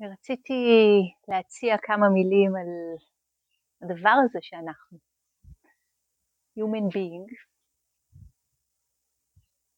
[0.00, 0.62] ורציתי
[1.28, 2.70] להציע כמה מילים על
[3.82, 4.98] הדבר הזה שאנחנו,
[6.58, 7.34] Human Being,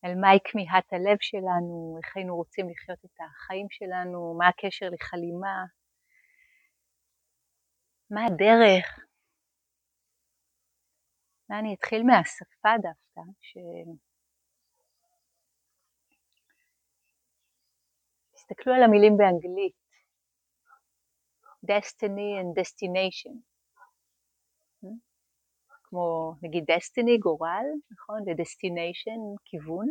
[0.03, 5.65] על מהי כמיהת הלב שלנו, איך היינו רוצים לחיות את החיים שלנו, מה הקשר לחלימה,
[8.11, 8.99] מה הדרך.
[11.51, 13.59] אני אתחיל מהשפה דווקא, ש...
[18.33, 19.88] תסתכלו על המילים באנגלית,
[21.71, 23.35] destiny and destination.
[25.83, 28.21] כמו נגיד destiny, גורל, נכון?
[28.21, 29.87] ו-destination, כיוון,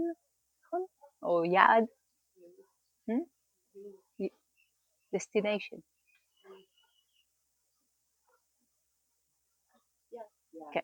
[0.66, 0.86] נכון?
[1.24, 1.84] או יעד.
[5.16, 5.80] destination.
[10.74, 10.80] כן.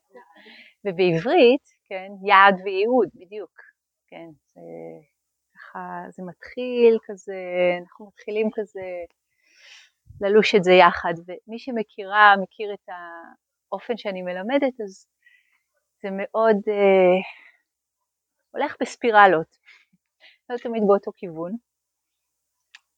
[0.85, 3.61] ובעברית, כן, יעד וייעוד, בדיוק,
[4.07, 4.61] כן, זה
[5.53, 5.79] ככה,
[6.09, 7.39] זה מתחיל כזה,
[7.81, 8.81] אנחנו מתחילים כזה
[10.21, 12.89] ללוש את זה יחד, ומי שמכירה, מכיר את
[13.71, 15.07] האופן שאני מלמדת, אז
[16.01, 17.19] זה מאוד אה,
[18.51, 19.57] הולך בספירלות,
[20.49, 21.51] לא תמיד באותו כיוון.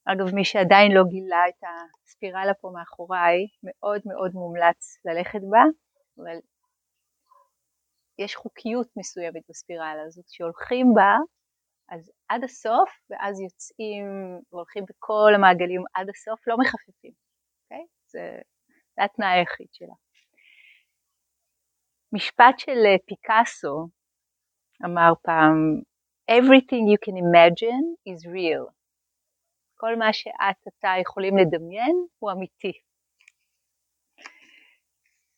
[0.06, 1.64] אגב, מי שעדיין לא גילה את
[2.04, 5.64] הספירלה פה מאחוריי, מאוד מאוד מומלץ ללכת בה,
[6.17, 6.39] אבל
[8.20, 11.17] יש חוקיות מסוימת בספירלה הזאת, שהולכים בה,
[11.89, 14.05] אז עד הסוף, ואז יוצאים
[14.52, 17.11] והולכים בכל המעגלים עד הסוף, לא מחפפים,
[17.64, 17.83] אוקיי?
[17.83, 17.88] Okay?
[18.08, 18.39] זה,
[18.95, 19.94] זה התנאי היחיד שלה.
[22.14, 23.88] משפט של אה, פיקאסו
[24.86, 25.81] אמר פעם,
[26.31, 28.72] Everything you can imagine is real.
[29.75, 32.72] כל מה שאת, אתה יכולים לדמיין הוא אמיתי.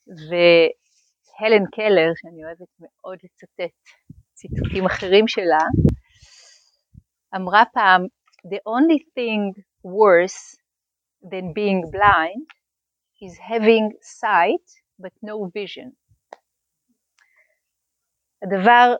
[0.07, 3.77] והלן קלר, שאני אוהבת מאוד לצטט
[4.33, 5.63] ציטוטים אחרים שלה,
[7.37, 8.05] אמרה פעם,
[8.47, 10.57] The only thing worse
[11.31, 12.47] than being blind
[13.21, 14.67] is having sight
[14.99, 15.91] but no vision.
[18.43, 18.95] הדבר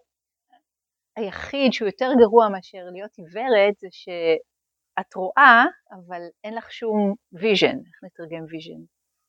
[1.15, 7.77] היחיד שהוא יותר גרוע מאשר להיות עיוורת זה שאת רואה אבל אין לך שום vision,
[7.87, 8.81] איך נתרגם vision?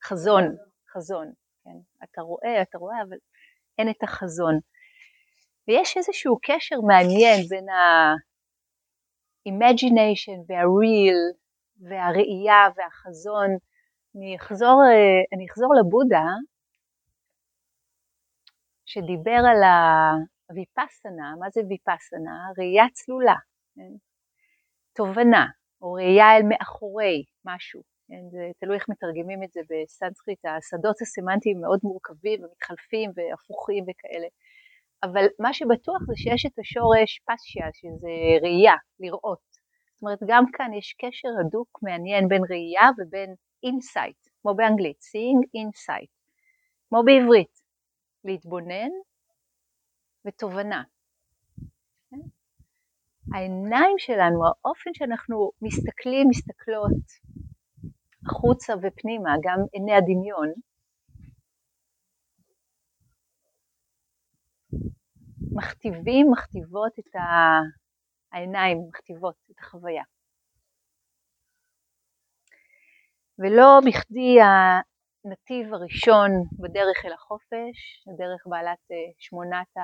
[0.04, 0.44] חזון,
[0.92, 1.32] חזון,
[1.64, 2.04] כן?
[2.04, 3.16] אתה רואה, אתה רואה אבל
[3.78, 4.58] אין את החזון.
[5.68, 7.66] ויש איזשהו קשר מעניין בין
[9.48, 11.36] ה-imagination וה-real
[11.88, 13.50] והראייה והחזון.
[14.16, 14.82] אני אחזור,
[15.32, 16.26] אני אחזור לבודה
[18.86, 19.62] שדיבר על
[20.50, 22.36] הוויפסנה, מה זה ויפסנה?
[22.58, 23.36] ראייה צלולה,
[23.74, 23.92] כן?
[24.94, 25.46] תובנה,
[25.82, 28.30] או ראייה אל מאחורי משהו, כן?
[28.30, 34.26] זה תלוי איך מתרגמים את זה בסנסקריט, השדות הסמנטיים מאוד מורכבים ומתחלפים והפוכים וכאלה,
[35.02, 38.08] אבל מה שבטוח זה שיש את השורש פסיה, שזה
[38.42, 39.48] ראייה, לראות.
[39.94, 45.42] זאת אומרת, גם כאן יש קשר הדוק מעניין בין ראייה ובין insight, כמו באנגלית, seeing
[45.62, 46.12] insight,
[46.88, 47.60] כמו בעברית,
[48.24, 48.90] להתבונן
[50.26, 50.82] ותובנה.
[53.34, 57.02] העיניים שלנו, האופן שאנחנו מסתכלים, מסתכלות
[58.26, 60.52] החוצה ופנימה, גם עיני הדמיון,
[65.58, 67.14] מכתיבים, מכתיבות את
[68.32, 70.02] העיניים, מכתיבות את החוויה.
[73.38, 79.76] ולא בכדי הנתיב הראשון בדרך אל החופש, הדרך בעלת אה, שמונת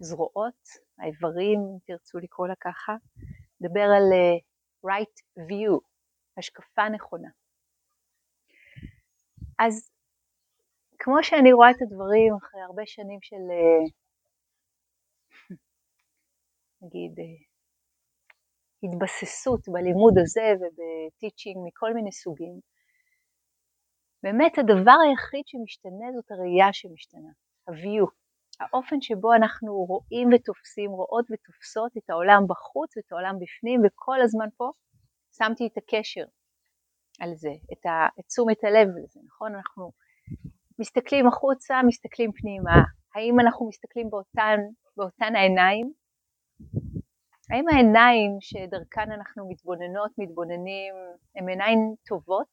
[0.00, 2.94] הזרועות, האיברים, אם תרצו לקרוא לה ככה,
[3.60, 4.38] מדבר על אה,
[4.90, 5.80] right view,
[6.36, 7.28] השקפה נכונה.
[9.58, 9.90] אז
[10.98, 13.90] כמו שאני רואה את הדברים אחרי הרבה שנים של אה,
[16.82, 17.12] נגיד
[18.82, 22.60] התבססות בלימוד הזה ובטיצ'ינג מכל מיני סוגים,
[24.22, 27.32] באמת הדבר היחיד שמשתנה זאת הראייה שמשתנה,
[27.68, 28.06] ה-view,
[28.60, 34.48] האופן שבו אנחנו רואים ותופסים, רואות ותופסות את העולם בחוץ ואת העולם בפנים, וכל הזמן
[34.56, 34.70] פה
[35.38, 36.24] שמתי את הקשר
[37.20, 37.52] על זה,
[38.20, 39.54] את תשומת הלב לזה, נכון?
[39.54, 39.92] אנחנו
[40.78, 42.82] מסתכלים החוצה, מסתכלים פנימה,
[43.14, 44.58] האם אנחנו מסתכלים באותן,
[44.96, 45.92] באותן העיניים?
[47.50, 50.94] האם העיניים שדרכן אנחנו מתבוננות, מתבוננים,
[51.36, 52.46] הן עיניים טובות?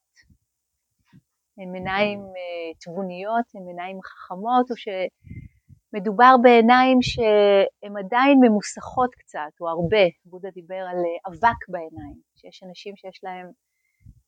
[1.58, 9.68] הן עיניים אה, תבוניות, הן עיניים חכמות, או שמדובר בעיניים שהן עדיין ממוסכות קצת, או
[9.68, 13.46] הרבה, בודה דיבר על אה, אבק בעיניים, שיש אנשים שיש להם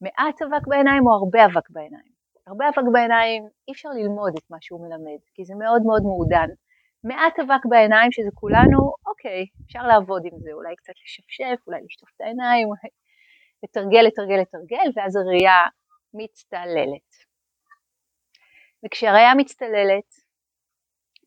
[0.00, 2.12] מעט אבק בעיניים או הרבה אבק בעיניים.
[2.47, 6.49] הרבה אבק בעיניים אי אפשר ללמוד את מה שהוא מלמד, כי זה מאוד מאוד מעודן.
[7.05, 12.09] מעט אבק בעיניים שזה כולנו, אוקיי, אפשר לעבוד עם זה, אולי קצת לשפשף, אולי לשטוף
[12.17, 12.89] את העיניים, אולי...
[13.62, 15.59] לתרגל, לתרגל, לתרגל, ואז הראייה
[16.15, 17.11] מצטללת.
[18.85, 20.11] וכשהראייה מצטללת,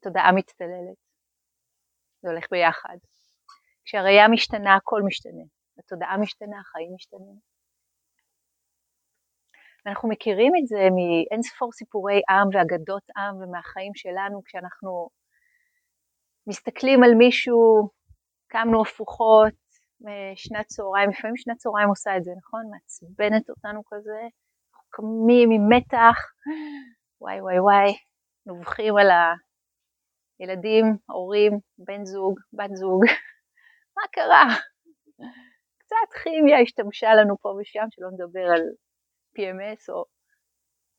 [0.01, 0.99] תודעה מצטללת,
[2.21, 2.97] זה הולך ביחד.
[3.85, 5.43] כשהראייה משתנה, הכל משתנה.
[5.79, 7.39] התודעה משתנה, החיים משתנים.
[9.85, 15.09] ואנחנו מכירים את זה מאין ספור סיפורי עם ואגדות עם ומהחיים שלנו, כשאנחנו
[16.47, 17.89] מסתכלים על מישהו,
[18.47, 19.53] קמנו הפוכות,
[20.35, 22.61] שנת צהריים, לפעמים שנת צהריים עושה את זה, נכון?
[22.71, 24.21] מעצבנת אותנו כזה,
[24.89, 26.17] קמים עם מתח,
[27.21, 27.93] וואי וואי וואי,
[28.45, 29.07] נובחים על
[30.39, 33.03] הילדים, הורים, בן זוג, בת זוג,
[33.97, 34.43] מה קרה?
[35.77, 38.61] קצת כימיה השתמשה לנו פה ושם, שלא נדבר על
[39.37, 40.05] PMS או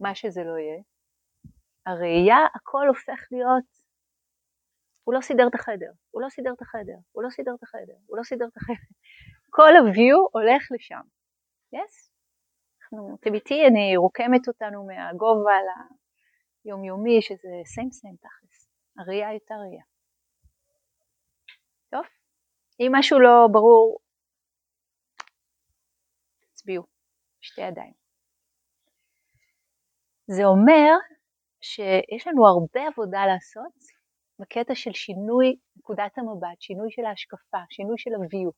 [0.00, 0.82] מה שזה לא יהיה.
[1.86, 3.81] הראייה, הכל הופך להיות,
[5.04, 7.96] הוא לא סידר את החדר, הוא לא סידר את החדר, הוא לא סידר את החדר,
[8.06, 8.74] הוא לא סידר את החדר.
[9.56, 11.00] כל ה-view הולך לשם.
[11.74, 12.12] yes?
[12.82, 15.54] אנחנו, TBT, אני רוקמת אותנו מהגובה
[16.64, 18.70] ליומיומי, שזה סיים סיים תכלס.
[18.98, 19.84] הראייה יותר ראייה.
[21.90, 22.04] טוב?
[22.80, 23.98] אם משהו לא ברור,
[26.40, 26.84] תצביעו,
[27.40, 27.92] שתי ידיים.
[30.26, 30.90] זה אומר
[31.60, 34.01] שיש לנו הרבה עבודה לעשות
[34.42, 38.50] בקטע של שינוי נקודת המבט, שינוי של ההשקפה, שינוי של ה-view.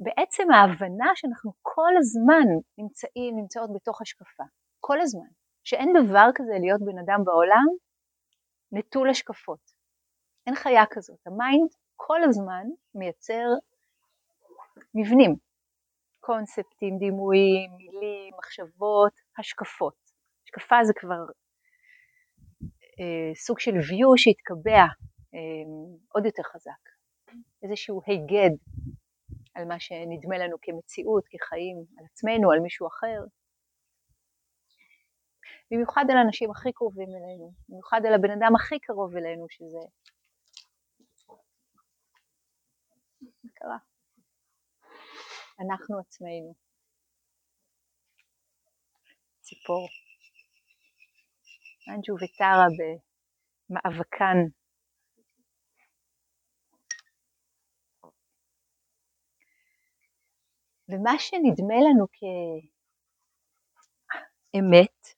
[0.00, 2.46] בעצם ההבנה שאנחנו כל הזמן
[2.78, 4.44] נמצאים, נמצאות בתוך השקפה,
[4.80, 5.28] כל הזמן,
[5.64, 7.66] שאין דבר כזה להיות בן אדם בעולם
[8.72, 9.60] נטול השקפות.
[10.46, 11.26] אין חיה כזאת.
[11.26, 12.64] ה mind כל הזמן
[12.94, 13.46] מייצר
[14.94, 15.36] מבנים,
[16.20, 19.94] קונספטים, דימויים, מילים, מחשבות, השקפות.
[20.44, 21.24] השקפה זה כבר
[23.34, 24.82] סוג של view שהתקבע
[25.34, 25.40] אה,
[26.08, 26.84] עוד יותר חזק,
[27.62, 28.56] איזשהו היגד
[29.54, 33.20] על מה שנדמה לנו כמציאות, כחיים, על עצמנו, על מישהו אחר.
[35.70, 39.78] במיוחד על האנשים הכי קרובים אלינו, במיוחד על הבן אדם הכי קרוב אלינו, שזה...
[43.44, 43.78] מה קרה?
[45.60, 46.54] אנחנו עצמנו.
[49.40, 49.88] ציפור.
[51.88, 52.66] אנג'ו וטרה
[53.70, 54.38] במאבקן.
[60.88, 62.06] ומה שנדמה לנו
[64.52, 65.14] כאמת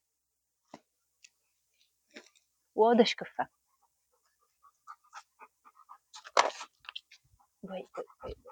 [2.72, 3.42] הוא עוד השקפה.
[7.62, 8.49] בואי, בואי, בואי.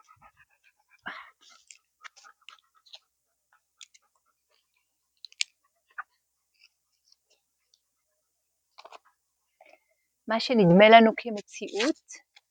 [10.29, 12.07] מה שנדמה לנו כמציאות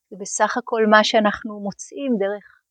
[0.10, 2.62] זה בסך הכל מה שאנחנו מוצאים דרך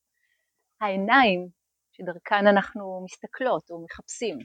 [0.81, 1.49] העיניים
[1.93, 4.39] שדרכן אנחנו מסתכלות או מחפשים.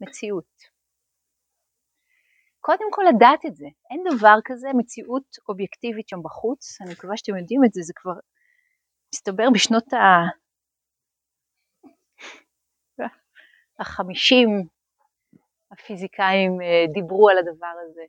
[0.00, 0.70] מציאות.
[2.60, 7.36] קודם כל לדעת את זה, אין דבר כזה מציאות אובייקטיבית שם בחוץ, אני מקווה שאתם
[7.36, 8.12] יודעים את זה, זה כבר
[9.14, 9.96] מסתבר בשנות ה...
[13.80, 14.48] החמישים
[15.72, 18.04] הפיזיקאים אה, דיברו על הדבר הזה.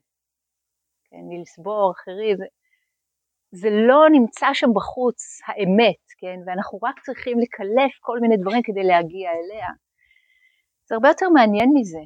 [1.06, 2.46] כן, נילס בור, אחרים, זה,
[3.52, 8.84] זה לא נמצא שם בחוץ, האמת, כן, ואנחנו רק צריכים לקלף כל מיני דברים כדי
[8.84, 9.70] להגיע אליה.
[10.88, 12.04] זה הרבה יותר מעניין מזה,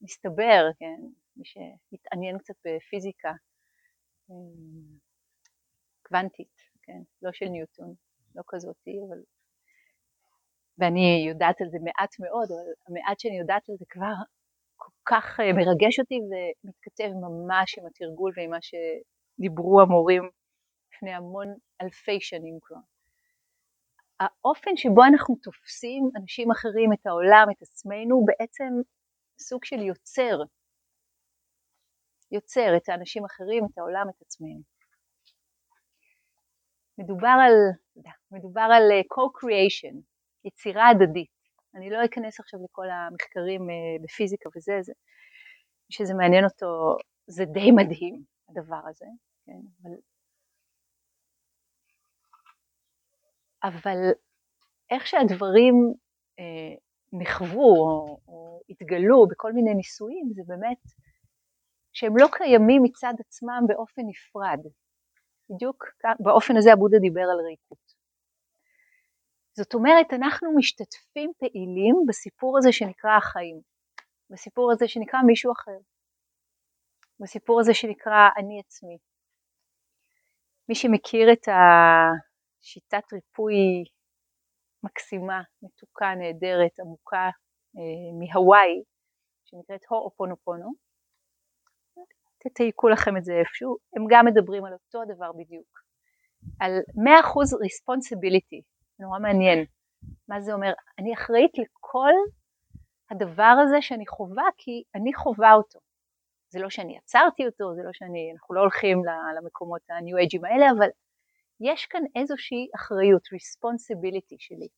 [0.00, 1.00] מסתבר, כן,
[1.36, 3.32] מי שמתעניין קצת בפיזיקה
[4.30, 4.34] אה,
[6.02, 7.94] קוונטית, כן, לא של ניוטון,
[8.34, 9.18] לא כזאתי, אבל
[10.78, 14.14] ואני יודעת על זה מעט מאוד, אבל המעט שאני יודעת על זה כבר
[14.76, 20.30] כל כך אה, מרגש אותי ומתכתב ממש עם התרגול ועם מה שדיברו המורים
[20.92, 22.76] לפני המון אלפי שנים כבר.
[24.20, 28.72] האופן שבו אנחנו תופסים אנשים אחרים, את העולם, את עצמנו, בעצם
[29.38, 30.38] סוג של יוצר,
[32.30, 34.60] יוצר את האנשים האחרים, את העולם, את עצמנו.
[36.98, 37.52] מדובר על,
[38.30, 40.15] מדובר על אה, co-creation,
[40.46, 41.36] יצירה הדדית.
[41.74, 44.92] אני לא אכנס עכשיו לכל המחקרים אה, בפיזיקה וזה, זה,
[45.90, 49.06] שזה מעניין אותו, זה די מדהים הדבר הזה,
[49.46, 49.96] כן, אבל,
[53.62, 53.98] אבל
[54.90, 55.74] איך שהדברים
[56.38, 56.74] אה,
[57.12, 60.82] נחוו או, או התגלו בכל מיני ניסויים, זה באמת
[61.92, 64.60] שהם לא קיימים מצד עצמם באופן נפרד.
[65.50, 65.84] בדיוק
[66.20, 67.85] באופן הזה הבודה דיבר על ריקות.
[69.56, 73.60] זאת אומרת, אנחנו משתתפים פעילים בסיפור הזה שנקרא החיים,
[74.30, 75.78] בסיפור הזה שנקרא מישהו אחר,
[77.20, 78.98] בסיפור הזה שנקרא אני עצמי.
[80.68, 81.48] מי שמכיר את
[82.60, 83.54] שיטת ריפוי
[84.82, 87.30] מקסימה, מתוקה, נהדרת, עמוקה,
[87.76, 88.82] אה, מהוואי,
[89.44, 90.72] שנקראת הו-אופונופונו.
[92.38, 95.82] תתייקו לכם את זה איפשהו, הם גם מדברים על אותו הדבר בדיוק,
[96.60, 97.08] על 100%
[97.66, 99.64] responsibility, נורא מעניין,
[100.28, 100.72] מה זה אומר?
[100.98, 102.12] אני אחראית לכל
[103.10, 105.78] הדבר הזה שאני חווה כי אני חווה אותו.
[106.48, 109.02] זה לא שאני עצרתי אותו, זה לא שאני, אנחנו לא הולכים
[109.36, 110.88] למקומות ה-new age'ים האלה, אבל
[111.60, 114.68] יש כאן איזושהי אחריות, responsibility שלי.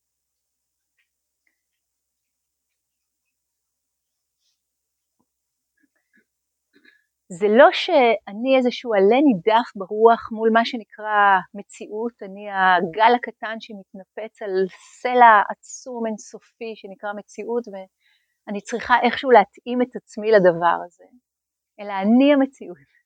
[7.32, 14.42] זה לא שאני איזשהו עלה נידף ברוח מול מה שנקרא מציאות, אני הגל הקטן שמתנפץ
[14.42, 14.66] על
[15.00, 21.04] סלע עצום אינסופי שנקרא מציאות ואני צריכה איכשהו להתאים את עצמי לדבר הזה,
[21.80, 22.98] אלא אני המציאות.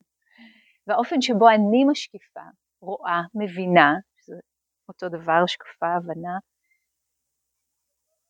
[0.87, 2.47] והאופן שבו אני משקיפה,
[2.81, 4.41] רואה, מבינה, שזה
[4.89, 6.39] אותו דבר, השקפה, הבנה,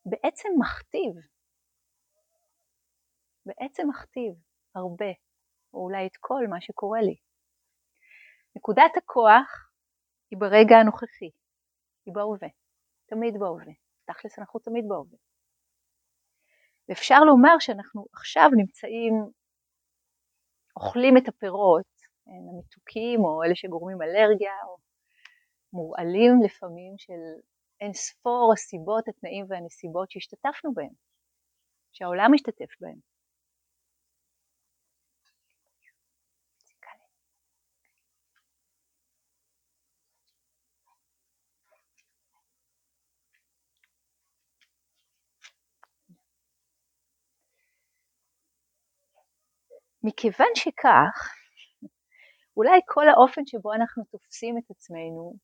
[0.07, 1.15] בעצם מכתיב,
[3.47, 4.35] בעצם מכתיב
[4.75, 5.13] הרבה
[5.75, 7.17] או אולי את כל מה שקורה לי.
[8.57, 9.71] נקודת הכוח
[10.31, 11.31] היא ברגע הנוכחי,
[12.07, 12.49] היא בהווה,
[13.07, 13.73] תמיד בהווה,
[14.05, 15.19] תכלס אנחנו תמיד בהווה.
[16.88, 19.14] ואפשר לומר שאנחנו עכשיו נמצאים,
[20.76, 21.93] אוכלים את הפירות,
[22.26, 24.76] המתוקים או אלה שגורמים אלרגיה, או
[25.73, 27.23] מורעלים לפעמים של
[27.81, 30.95] אין ספור הסיבות, התנאים והנסיבות שהשתתפנו בהם,
[31.93, 33.12] שהעולם משתתף בהם.
[50.04, 51.35] מכיוון שכך,
[52.56, 55.35] אולי כל האופן שבו אנחנו תופסים את עצמנו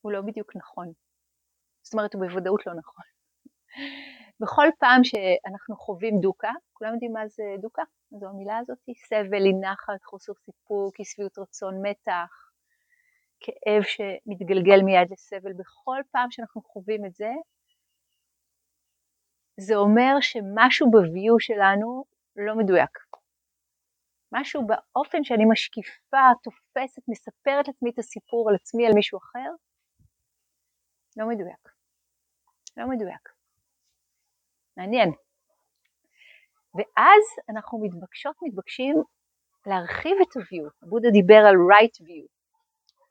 [0.00, 0.92] הוא לא בדיוק נכון.
[1.82, 3.04] זאת אומרת, הוא בוודאות לא נכון.
[4.40, 7.82] בכל פעם שאנחנו חווים דוקה, כולם יודעים מה זה דוקה?
[8.10, 8.78] זו המילה הזאת?
[9.08, 12.50] סבל, אי נחת, חוסר סיפוק, אי שביעות רצון, מתח,
[13.40, 15.52] כאב שמתגלגל מיד לסבל.
[15.52, 17.30] בכל פעם שאנחנו חווים את זה,
[19.60, 22.04] זה אומר שמשהו בביו שלנו
[22.36, 23.07] לא מדויק.
[24.32, 29.50] משהו באופן שאני משקיפה, תופסת, מספרת לעצמי את הסיפור על עצמי, על מישהו אחר,
[31.16, 31.68] לא מדויק.
[32.76, 33.28] לא מדויק.
[34.76, 35.10] מעניין.
[36.74, 38.96] ואז אנחנו מתבקשות, מתבקשים
[39.66, 40.88] להרחיב את ה-view.
[40.88, 42.28] בודה דיבר על right view.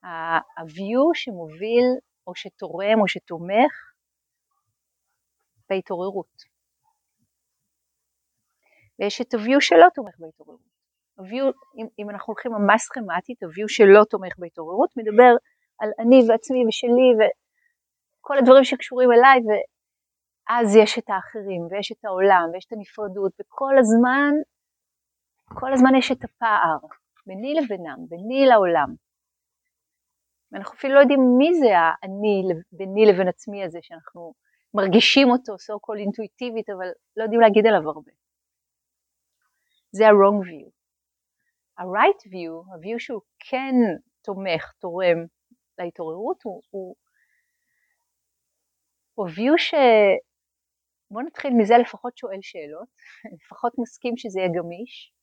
[0.03, 1.87] ה-view שמוביל
[2.27, 3.73] או שתורם או שתומך
[5.69, 6.43] בהתעוררות.
[8.99, 10.76] ויש את ה-view שלא תומך בהתעוררות.
[11.17, 11.45] הוויו,
[11.77, 15.31] אם, אם אנחנו הולכים ממש סכמטית, הוויו שלא תומך בהתעוררות, מדבר
[15.79, 22.43] על אני ועצמי ושלי וכל הדברים שקשורים אליי, ואז יש את האחרים, ויש את העולם,
[22.53, 24.33] ויש את הנפרדות, וכל הזמן,
[25.59, 26.77] כל הזמן יש את הפער
[27.25, 28.89] ביני לבינם, ביני לעולם.
[30.51, 34.33] ואנחנו אפילו לא יודעים מי זה האני ביני לבין עצמי הזה, שאנחנו
[34.73, 38.11] מרגישים אותו so called אינטואיטיבית, אבל לא יודעים להגיד עליו הרבה.
[39.91, 40.76] זה ה-wrong view.
[41.77, 43.75] ה-right view, ה-view שהוא כן
[44.21, 45.17] תומך, תורם
[45.77, 46.95] להתעוררות, הוא, הוא,
[49.13, 49.73] הוא view ש...
[51.11, 52.87] בואו נתחיל מזה לפחות שואל שאלות,
[53.41, 55.13] לפחות מסכים שזה יהיה גמיש,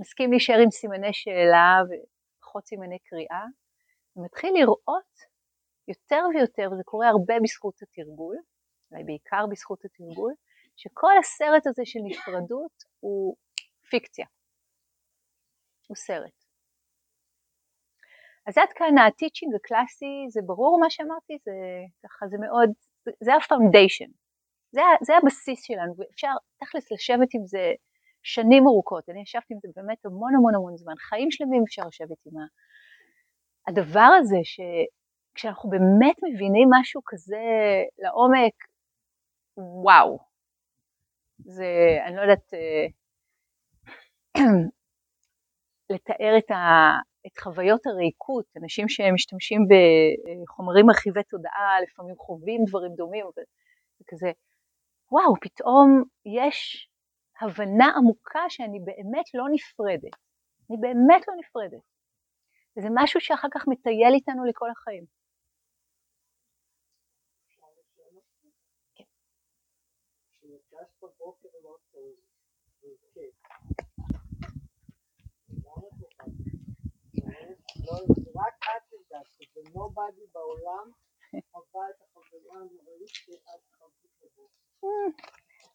[0.00, 3.44] מסכים להישאר עם סימני שאלה ופחות סימני קריאה,
[4.16, 5.12] ומתחיל לראות
[5.88, 8.36] יותר ויותר, וזה קורה הרבה בזכות התרגול,
[8.90, 10.32] אולי בעיקר בזכות התרגול,
[10.76, 13.36] שכל הסרט הזה של נפרדות הוא
[13.90, 14.26] פיקציה.
[15.92, 16.38] הוא סרט.
[18.46, 21.52] אז עד כאן ה teaching הקלאסי, זה ברור מה שאמרתי, זה
[22.02, 22.70] ככה, זה מאוד,
[23.20, 24.10] זה ה foundation,
[24.70, 27.72] זה, זה הבסיס שלנו, ואפשר תכלס לשבת עם זה
[28.22, 32.26] שנים ארוכות, אני ישבתי עם זה באמת המון המון המון זמן, חיים שלמים אפשר לשבת
[32.26, 32.34] עם
[33.68, 37.44] הדבר הזה, שכשאנחנו באמת מבינים משהו כזה
[37.98, 38.54] לעומק,
[39.56, 40.18] וואו,
[41.38, 42.86] זה, אני לא יודעת, אה,
[45.92, 46.56] לתאר את, ה,
[47.26, 53.26] את חוויות הריקות, אנשים שמשתמשים בחומרים מרחיבי תודעה, לפעמים חווים דברים דומים,
[53.98, 54.30] זה כזה,
[55.12, 56.02] וואו, פתאום
[56.40, 56.88] יש
[57.40, 60.16] הבנה עמוקה שאני באמת לא נפרדת,
[60.70, 61.84] אני באמת לא נפרדת,
[62.76, 65.21] וזה משהו שאחר כך מטייל איתנו לכל החיים.
[78.36, 80.90] רק את הייתה, שזה נובדי בעולם
[81.52, 84.02] חווה את החוויה הנוראית שאת חווית.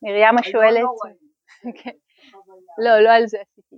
[0.01, 0.83] מרים השואלת,
[1.83, 1.97] כן.
[2.85, 3.75] לא, לא על זה עשיתי.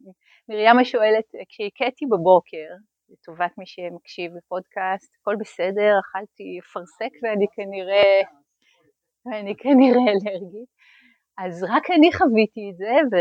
[0.49, 2.69] מרים השואלת, כשהכיתי בבוקר,
[3.09, 8.21] לטובת מי שמקשיב בפודקאסט, הכל בסדר, אכלתי אפרסק ואני כנראה,
[9.25, 10.69] ואני כנראה אלרגית,
[11.37, 13.15] אז רק אני חוויתי את זה, ו...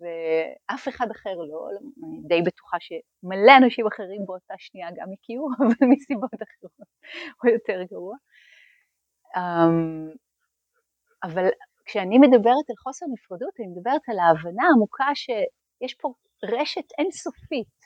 [0.00, 1.68] ואף אחד אחר לא,
[2.04, 6.88] אני די בטוחה שמלא אנשים אחרים באותה שנייה גם הכירו, אבל מסיבות אחרות,
[7.44, 8.16] או יותר גרוע.
[9.36, 10.10] אמ,
[11.24, 11.48] אבל
[11.84, 16.12] כשאני מדברת על חוסר נפרדות, אני מדברת על ההבנה העמוקה שיש פה
[16.44, 17.76] רשת אינסופית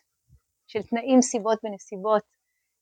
[0.67, 2.27] של תנאים, סיבות ונסיבות.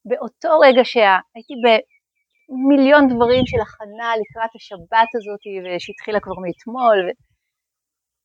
[0.04, 5.40] באותו רגע שהייתי במיליון דברים של הכנה לקראת השבת הזאת,
[5.78, 7.29] שהתחילה כבר מאתמול, ו...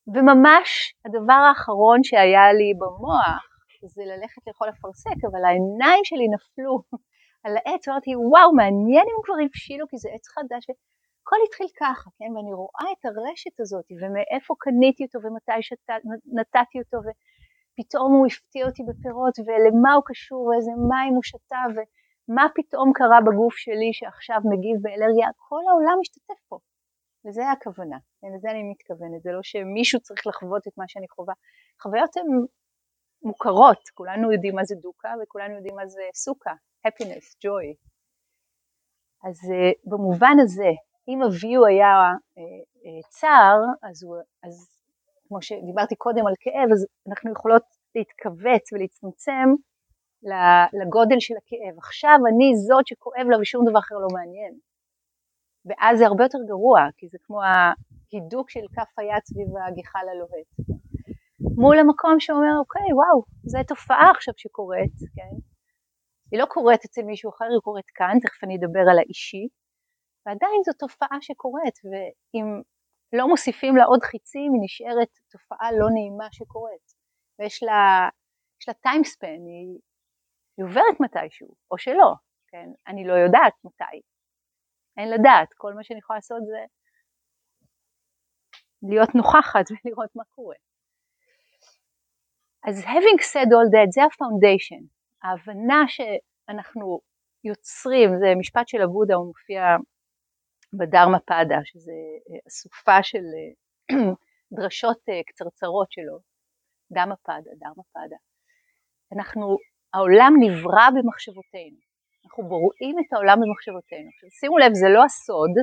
[0.08, 3.56] וממש הדבר האחרון שהיה לי במוח
[3.88, 6.74] זה ללכת לאכול אפרסק, אבל העיניים שלי נפלו
[7.44, 10.64] על העץ, ואמרתי, וואו, מעניין אם כבר הבשילו, כי זה עץ חדש.
[11.22, 12.30] הכל התחיל ככה, כן?
[12.36, 15.60] ואני רואה את הרשת הזאת, ומאיפה קניתי אותו, ומתי
[16.38, 22.46] נתתי אותו, ופתאום הוא הפתיע אותי בפירות, ולמה הוא קשור, ואיזה מים הוא שתה, ומה
[22.56, 26.58] פתאום קרה בגוף שלי שעכשיו מגיב באלרגיה, כל העולם משתתף פה.
[27.26, 27.98] וזה הכוונה?
[28.36, 31.34] לזה אני מתכוונת, זה לא שמישהו צריך לחוות את מה שאני חווה.
[31.82, 32.46] חוויות הן
[33.24, 36.54] מוכרות, כולנו יודעים מה זה דוקה וכולנו יודעים מה זה סוכה,
[36.88, 37.68] happiness, joy.
[39.28, 40.72] אז uh, במובן הזה,
[41.08, 41.94] אם הוויו היה
[42.38, 42.44] אה,
[42.86, 43.58] אה, צר,
[43.90, 44.78] אז, הוא, אז
[45.28, 47.64] כמו שדיברתי קודם על כאב, אז אנחנו יכולות
[47.96, 49.48] להתכווץ ולהצטמצם
[50.82, 51.78] לגודל של הכאב.
[51.78, 54.54] עכשיו אני זאת שכואב לה ושום דבר אחר לא מעניין.
[55.66, 60.50] ואז זה הרבה יותר גרוע, כי זה כמו ההידוק של כף היד סביב הגחל הלוהט.
[61.58, 65.36] מול המקום שאומר, אוקיי, וואו, זו תופעה עכשיו שקורית, כן?
[66.32, 69.48] היא לא קורית אצל מישהו אחר, היא קורית כאן, תכף אני אדבר על האישי,
[70.26, 72.62] ועדיין זו תופעה שקורית, ואם
[73.14, 76.88] לא מוסיפים לה עוד חיצים, היא נשארת תופעה לא נעימה שקורית.
[77.40, 78.10] ויש לה,
[78.62, 79.80] יש לה טיימספן, היא,
[80.58, 82.14] היא עוברת מתישהו, או שלא,
[82.48, 82.70] כן?
[82.88, 84.02] אני לא יודעת מתי.
[84.98, 86.62] אין לדעת, כל מה שאני יכולה לעשות זה
[88.90, 90.56] להיות נוכחת ולראות מה קורה.
[92.68, 94.84] אז having said all that, זה ה foundation,
[95.24, 97.00] ההבנה שאנחנו
[97.44, 99.62] יוצרים, זה משפט של הבודה, הוא מופיע
[100.80, 101.92] בדהרמה פאדה, שזה
[102.28, 103.96] אה, אסופה של אה,
[104.58, 106.20] דרשות אה, קצרצרות שלו,
[106.92, 108.16] דהרמה פאדה, דהרמה פאדה.
[109.16, 109.58] אנחנו,
[109.94, 111.85] העולם נברא במחשבותינו,
[112.26, 114.10] אנחנו בוראים את העולם במחשבותינו.
[114.14, 115.56] עכשיו שימו לב, זה לא הסוד,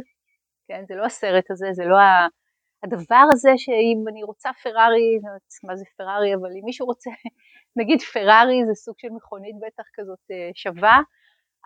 [0.68, 0.85] כן?
[0.88, 1.96] זה לא הסרט הזה, זה לא
[2.83, 5.18] הדבר הזה שאם אני רוצה פרארי,
[5.64, 7.11] מה זה פרארי, אבל אם מישהו רוצה,
[7.81, 10.98] נגיד פרארי זה סוג של מכונית בטח כזאת שווה,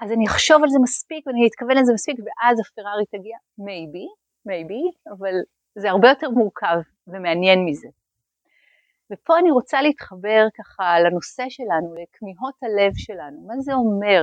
[0.02, 4.06] אז אני אחשוב על זה מספיק ואני אתכוון לזה מספיק ואז הפרארי תגיע, מייבי,
[4.46, 4.84] מייבי,
[5.18, 5.34] אבל
[5.78, 7.88] זה הרבה יותר מורכב ומעניין מזה.
[9.12, 13.46] ופה אני רוצה להתחבר ככה לנושא שלנו, לכמיהות הלב שלנו.
[13.46, 14.22] מה זה אומר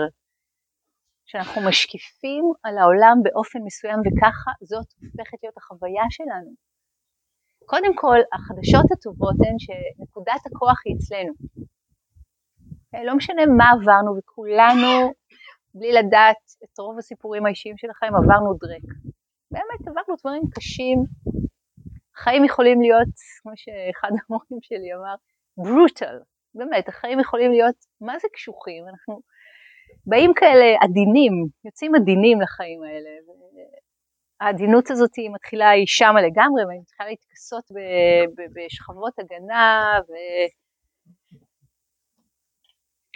[1.26, 6.52] שאנחנו משקיפים על העולם באופן מסוים וככה זאת הופכת להיות החוויה שלנו?
[7.66, 11.34] קודם כל, החדשות הטובות הן שנקודת הכוח היא אצלנו.
[13.08, 15.14] לא משנה מה עברנו וכולנו
[15.76, 18.84] בלי לדעת את רוב הסיפורים האישיים שלכם, עברנו דרק.
[19.52, 20.98] באמת עברנו דברים קשים.
[22.16, 25.16] החיים יכולים להיות, כמו שאחד המורים שלי אמר,
[25.58, 26.20] ברוטל.
[26.56, 28.84] באמת, החיים יכולים להיות, מה זה קשוחים?
[28.88, 29.22] אנחנו
[30.06, 31.34] באים כאלה עדינים,
[31.66, 33.10] יוצאים עדינים לחיים האלה.
[34.42, 37.64] העדינות הזאת היא מתחילה, היא שמה לגמרי, והיא מתחילה להתכסות
[38.56, 40.12] בשכבות הגנה ו...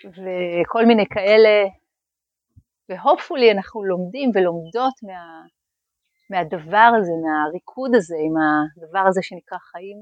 [0.06, 1.66] וכל מיני כאלה
[2.90, 5.22] והופפולי אנחנו לומדים ולומדות מה,
[6.30, 9.98] מהדבר הזה, מהריקוד הזה, עם הדבר הזה שנקרא חיים.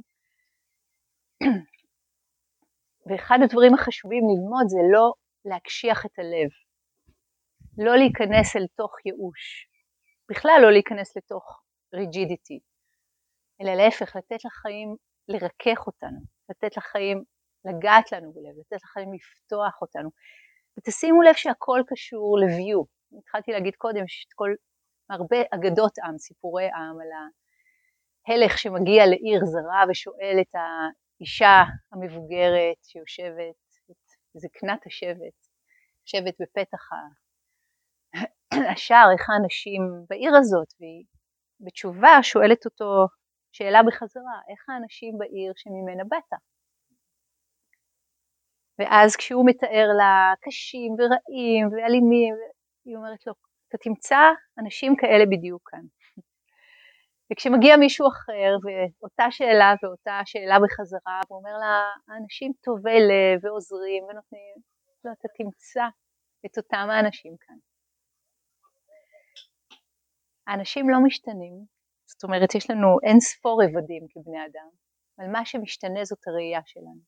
[3.08, 5.14] ואחד הדברים החשובים ללמוד זה לא
[5.46, 6.50] להקשיח את הלב,
[7.78, 9.68] לא להיכנס אל תוך ייאוש,
[10.30, 11.64] בכלל לא להיכנס לתוך
[11.96, 12.60] ריג'ידיטי,
[13.62, 14.96] אלא להפך, לתת לחיים
[15.28, 17.24] לרכך אותנו, לתת לחיים
[17.66, 20.10] לגעת לנו בלב, לתת לחיים לפתוח אותנו,
[20.80, 22.86] ותשימו לב שהכל קשור ל-view.
[23.20, 24.54] התחלתי להגיד קודם שיש כל,
[25.10, 27.08] הרבה אגדות עם, סיפורי עם, על
[28.28, 33.56] ההלך שמגיע לעיר זרה ושואל את האישה המבוגרת שיושבת,
[33.92, 33.96] את
[34.34, 35.38] זקנת השבט,
[36.06, 36.90] יושבת בפתח
[38.72, 41.06] השער, איך האנשים בעיר הזאת, והיא
[41.60, 43.08] בתשובה שואלת אותו
[43.52, 46.40] שאלה בחזרה, איך האנשים בעיר שממנה באת?
[48.80, 52.36] ואז כשהוא מתאר לה קשים ורעים ואלימים,
[52.86, 53.34] היא אומרת לו,
[53.70, 54.20] אתה תמצא
[54.60, 55.86] אנשים כאלה בדיוק כאן.
[57.32, 64.04] וכשמגיע מישהו אחר ואותה שאלה ואותה שאלה בחזרה, הוא אומר לה, האנשים טובי לב ועוזרים
[64.04, 64.56] ונותנים,
[65.06, 65.86] לא, אתה תמצא
[66.46, 67.56] את אותם האנשים כאן.
[70.48, 71.66] האנשים לא משתנים,
[72.06, 74.70] זאת אומרת יש לנו אין ספור רבדים כבני אדם,
[75.20, 77.02] אבל מה שמשתנה זאת הראייה שלנו.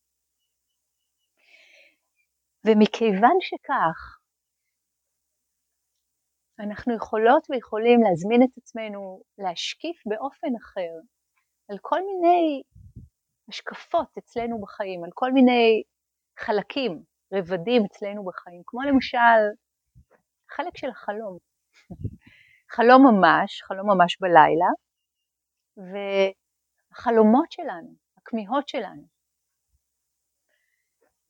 [2.65, 3.99] ומכיוון שכך,
[6.59, 10.93] אנחנו יכולות ויכולים להזמין את עצמנו להשקיף באופן אחר
[11.69, 12.61] על כל מיני
[13.49, 15.83] השקפות אצלנו בחיים, על כל מיני
[16.39, 19.39] חלקים, רבדים אצלנו בחיים, כמו למשל
[20.49, 21.37] חלק של החלום.
[22.69, 24.71] חלום ממש, חלום ממש בלילה,
[25.77, 29.17] והחלומות שלנו, הכמיהות שלנו.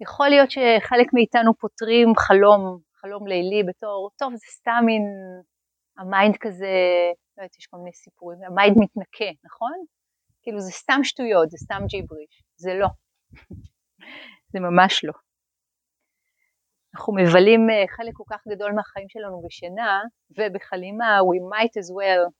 [0.02, 5.04] יכול להיות שחלק מאיתנו פותרים חלום, חלום לילי בתור, טוב זה סתם מין,
[5.97, 6.76] ה mind כזה,
[7.38, 9.86] לא יודעת, יש כל מיני סיפורים, ה mind מתנקה, נכון?
[10.41, 12.88] כאילו זה סתם שטויות, זה סתם ג'יבריש, זה לא,
[14.52, 15.26] זה ממש לא.
[16.97, 20.01] אנחנו מבלים אה, חלק כל כך גדול מהחיים שלנו בשינה
[20.38, 22.31] ובחלימה, we might as well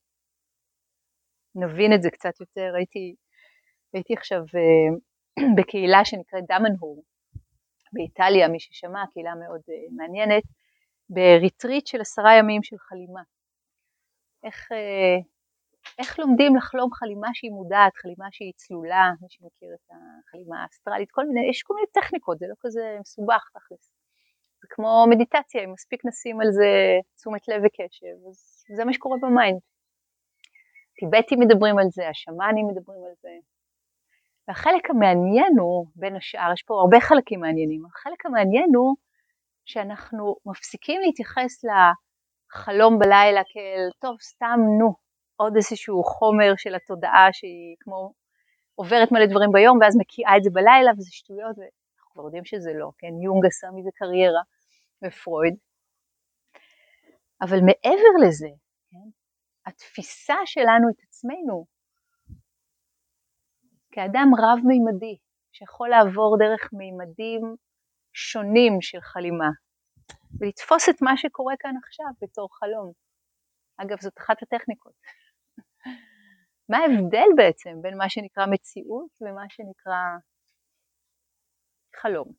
[1.56, 2.74] נבין את זה קצת יותר.
[2.76, 3.16] הייתי,
[3.94, 7.04] הייתי עכשיו אה, בקהילה שנקראת דמנהור
[7.94, 10.44] באיטליה, מי ששמע, קהילה מאוד אה, מעניינת,
[11.10, 13.22] בריטריט של עשרה ימים של חלימה.
[14.44, 14.70] איך,
[16.00, 21.26] איך לומדים לחלום חלימה שהיא מודעת, חלימה שהיא צלולה, מי שמכיר את החלימה האסטרלית, כל
[21.26, 23.97] מיני, יש כל מיני טכניקות, זה לא כזה מסובך תכלס.
[24.62, 26.70] זה כמו מדיטציה, אם מספיק נשים על זה
[27.16, 29.60] תשומת לב וקשב, אז זה מה שקורה ב mind.
[31.00, 33.30] טיבטים מדברים על זה, השמאנים מדברים על זה.
[34.48, 38.96] והחלק המעניין הוא, בין השאר, יש פה הרבה חלקים מעניינים, החלק המעניין הוא
[39.66, 44.94] שאנחנו מפסיקים להתייחס לחלום בלילה כאל, טוב, סתם, נו,
[45.36, 48.14] עוד איזשהו חומר של התודעה שהיא כמו
[48.76, 51.56] עוברת מלא דברים ביום ואז מקיאה את זה בלילה וזה שטויות,
[52.18, 54.44] כבר יודעים שזה לא, כן, יונג עשה מזה קריירה
[55.04, 55.56] ופרויד.
[57.42, 58.48] אבל מעבר לזה,
[58.90, 59.10] כן,
[59.66, 61.66] התפיסה שלנו את עצמנו
[63.92, 65.18] כאדם רב-מימדי,
[65.52, 67.56] שיכול לעבור דרך מימדים
[68.14, 69.50] שונים של חלימה,
[70.40, 72.92] ולתפוס את מה שקורה כאן עכשיו בתור חלום.
[73.78, 74.94] אגב, זאת אחת הטכניקות.
[76.70, 80.02] מה ההבדל בעצם בין מה שנקרא מציאות ומה שנקרא
[82.02, 82.32] חלום?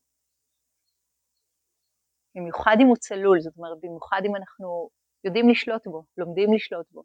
[2.35, 4.90] במיוחד אם הוא צלול, זאת אומרת, במיוחד אם אנחנו
[5.25, 7.03] יודעים לשלוט בו, לומדים לשלוט בו.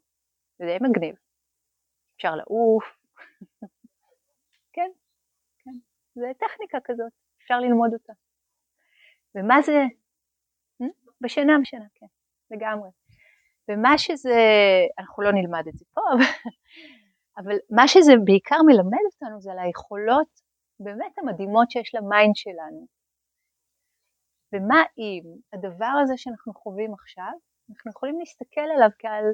[0.60, 1.16] זה די מגניב.
[2.16, 2.84] אפשר לעוף.
[4.76, 4.92] כן,
[5.60, 5.78] כן.
[6.16, 7.12] זה טכניקה כזאת,
[7.44, 8.14] אפשר ללמוד אותה.
[9.36, 9.84] ומה זה?
[11.22, 12.06] בשינה, בשינה, כן,
[12.52, 12.90] לגמרי.
[13.70, 14.40] ומה שזה,
[15.00, 16.02] אנחנו לא נלמד את זה פה,
[17.38, 20.43] אבל מה שזה בעיקר מלמד אותנו זה על היכולות
[20.80, 22.88] באמת המדהימות שיש ל mind שלנו.
[24.54, 27.32] ומה אם הדבר הזה שאנחנו חווים עכשיו,
[27.70, 29.26] אנחנו יכולים להסתכל עליו כעל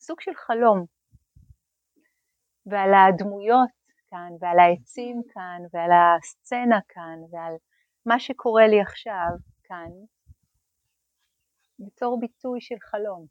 [0.00, 0.84] סוג של חלום,
[2.66, 3.70] ועל הדמויות
[4.10, 7.54] כאן, ועל העצים כאן, ועל הסצנה כאן, ועל
[8.06, 9.28] מה שקורה לי עכשיו
[9.62, 9.90] כאן,
[11.78, 13.26] בתור ביטוי של חלום.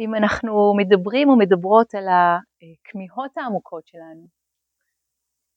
[0.00, 4.26] אם אנחנו מדברים או מדברות על הכמיהות העמוקות שלנו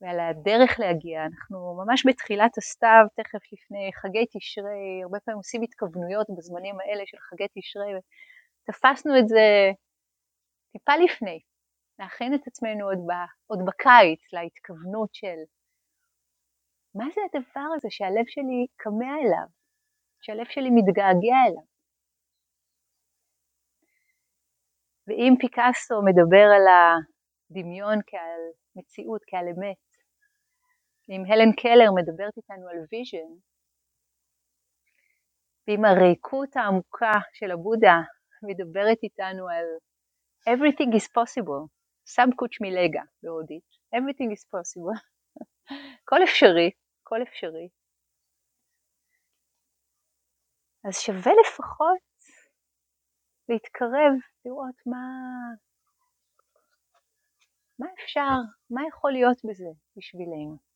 [0.02, 6.28] ועל הדרך להגיע, אנחנו ממש בתחילת הסתיו, תכף לפני חגי תשרי, הרבה פעמים עושים התכוונויות
[6.38, 9.72] בזמנים האלה של חגי תשרי, ותפסנו את זה
[10.72, 11.40] טיפה לפני,
[12.00, 13.12] להכין את עצמנו עוד, ב,
[13.48, 15.40] עוד בקיץ להתכוונות של
[16.96, 19.48] מה זה הדבר הזה שהלב שלי כמה אליו,
[20.22, 21.68] שהלב שלי מתגעגע אליו.
[25.08, 26.66] ואם פיקאסו מדבר על
[27.52, 28.42] הדמיון כעל
[28.76, 29.78] מציאות, כעל אמת,
[31.10, 33.32] ואם הלן קלר מדברת איתנו על vision,
[35.68, 37.96] ואם הריקות העמוקה של הבודה
[38.44, 39.66] מדברת איתנו על
[40.50, 41.68] everything is possible,
[42.08, 45.00] सब कुछ मिलेगा בהודית, everything is possible,
[46.04, 47.70] הכל אפשרי, הכל אפשרי.
[50.88, 52.00] אז שווה לפחות
[53.50, 54.14] להתקרב,
[54.46, 55.06] לראות מה,
[57.80, 58.38] מה אפשר,
[58.70, 60.67] מה יכול להיות בזה בשבילנו.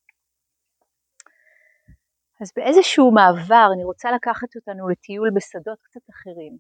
[2.42, 6.58] אז באיזשהו מעבר אני רוצה לקחת אותנו לטיול בשדות קצת אחרים.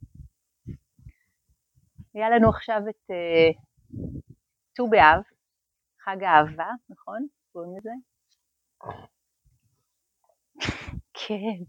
[2.13, 3.51] היה לנו עכשיו את אה,
[4.75, 5.21] ט"ו uh, באב,
[6.03, 7.27] חג האהבה, נכון?
[7.51, 7.89] קוראים לזה?
[11.27, 11.63] כן,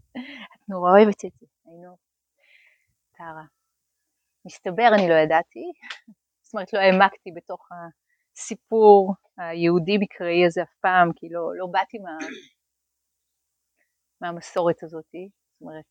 [0.55, 1.97] את נורא אוהבת את זה, היינו.
[3.17, 3.45] טרה.
[4.45, 5.71] מסתבר, אני לא ידעתי,
[6.41, 12.17] זאת אומרת לא העמקתי בתוך הסיפור היהודי-מקראי הזה אף פעם, כי לא, לא באתי מה,
[14.23, 15.85] מהמסורת הזאת, זאת אומרת,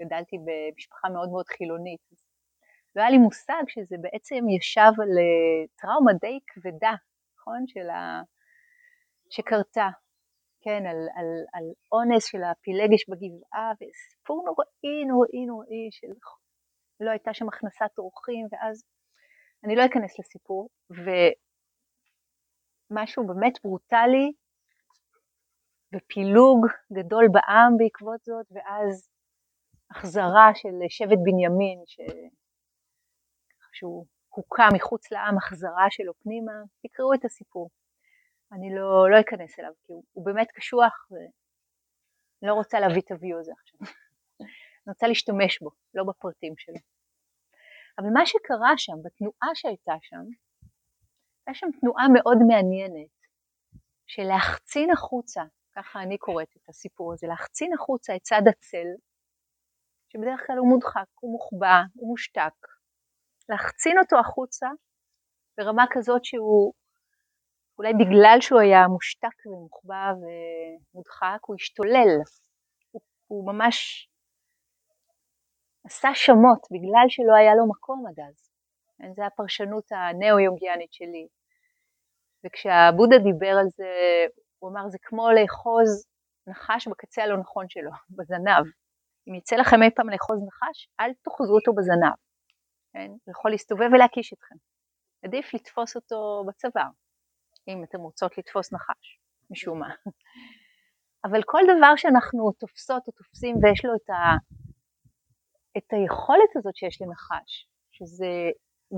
[0.00, 2.00] גדלתי במשפחה מאוד מאוד חילונית.
[2.96, 6.94] לא היה לי מושג שזה בעצם ישב על אה, טראומה די כבדה,
[7.36, 7.64] נכון?
[7.66, 8.22] של ה...
[9.30, 9.88] שקרתה,
[10.64, 16.12] כן, על, על, על אונס של הפילגש בגבעה, וסיפור נוראי, נוראי, נוראי, של
[17.00, 18.84] לא הייתה שם הכנסת אורחים, ואז
[19.64, 20.68] אני לא אכנס לסיפור,
[22.90, 24.32] ומשהו באמת ברוטלי,
[25.92, 29.08] ופילוג גדול בעם בעקבות זאת, ואז
[29.90, 32.00] החזרה של שבט בנימין, ש...
[33.72, 36.52] שהוא הוקם מחוץ לעם, החזרה שלו פנימה,
[36.82, 37.70] תקראו את הסיפור.
[38.52, 41.30] אני לא, לא אכנס אליו, כי הוא, הוא באמת קשוח, ואני
[42.42, 43.80] לא רוצה להביא את הוויו הזה עכשיו.
[44.86, 46.76] אני רוצה להשתמש בו, לא בפרטים שלו.
[47.98, 50.24] אבל מה שקרה שם, בתנועה שהייתה שם,
[51.46, 53.10] הייתה שם תנועה מאוד מעניינת,
[54.06, 55.42] של להחצין החוצה,
[55.76, 58.86] ככה אני קוראת את הסיפור הזה, להחצין החוצה את צד הצל,
[60.08, 62.66] שבדרך כלל הוא מודחק, הוא מוחבא, הוא מושתק,
[63.48, 64.66] להחצין אותו החוצה
[65.58, 66.72] ברמה כזאת שהוא,
[67.78, 72.12] אולי בגלל שהוא היה מושתק ומוחבא ומודחק, הוא השתולל,
[72.90, 74.08] הוא, הוא ממש
[75.86, 78.50] עשה שמות בגלל שלא היה לו מקום עד אז.
[78.98, 81.26] כן, זו הפרשנות הנאו-יונגיאנית שלי.
[82.44, 83.90] וכשהבודה דיבר על זה,
[84.62, 86.06] הוא אמר זה כמו לאחוז
[86.46, 88.64] נחש בקצה הלא נכון שלו, בזנב.
[89.28, 92.16] אם יצא לכם אי פעם לאחוז נחש, אל תאחזו אותו בזנב.
[92.92, 93.10] כן?
[93.24, 94.54] הוא יכול להסתובב ולהקיש אתכם.
[95.24, 96.90] עדיף לתפוס אותו בצוואר,
[97.68, 99.18] אם אתם רוצות לתפוס נחש,
[99.50, 99.88] משום מה.
[101.26, 104.14] אבל כל דבר שאנחנו תופסות או תופסים ויש לו את ה...
[105.76, 108.50] את היכולת הזאת שיש לנחש, שזה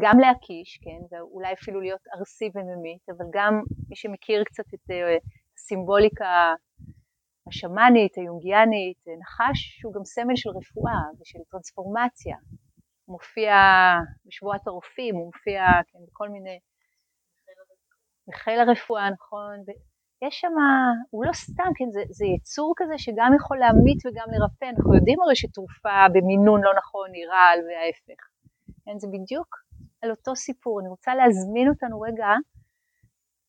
[0.03, 5.17] גם להקיש, כן, ואולי אפילו להיות ארסי וממית, אבל גם מי שמכיר קצת את אה,
[5.57, 6.55] הסימבוליקה
[7.49, 12.37] השמאנית, היונגיאנית, נחש שהוא גם סמל של רפואה ושל טרנספורמציה.
[13.05, 13.55] הוא מופיע
[14.27, 16.59] בשבועת הרופאים, הוא מופיע כן, בכל מיני...
[18.29, 19.57] בחיל הרפואה, נכון,
[20.27, 20.55] יש שם,
[21.11, 25.21] הוא לא סתם, כן, זה, זה יצור כזה שגם יכול להמית וגם לרפא, אנחנו יודעים
[25.23, 28.21] הרי שתרופה במינון לא נכון היא רעל וההפך,
[28.85, 29.57] כן, זה בדיוק
[30.03, 32.29] על אותו סיפור, אני רוצה להזמין אותנו רגע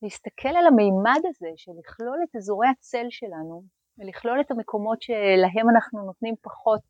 [0.01, 3.63] להסתכל על המימד הזה של לכלול את אזורי הצל שלנו
[3.97, 6.81] ולכלול את המקומות שלהם אנחנו נותנים פחות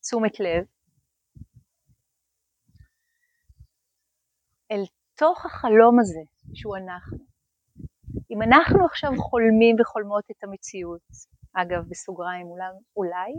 [0.00, 0.64] תשומת לב
[4.70, 4.82] אל
[5.14, 6.20] תוך החלום הזה
[6.54, 7.18] שהוא אנחנו.
[8.30, 11.08] אם אנחנו עכשיו חולמים וחולמות את המציאות,
[11.52, 12.64] אגב בסוגריים אולי,
[12.96, 13.32] אולי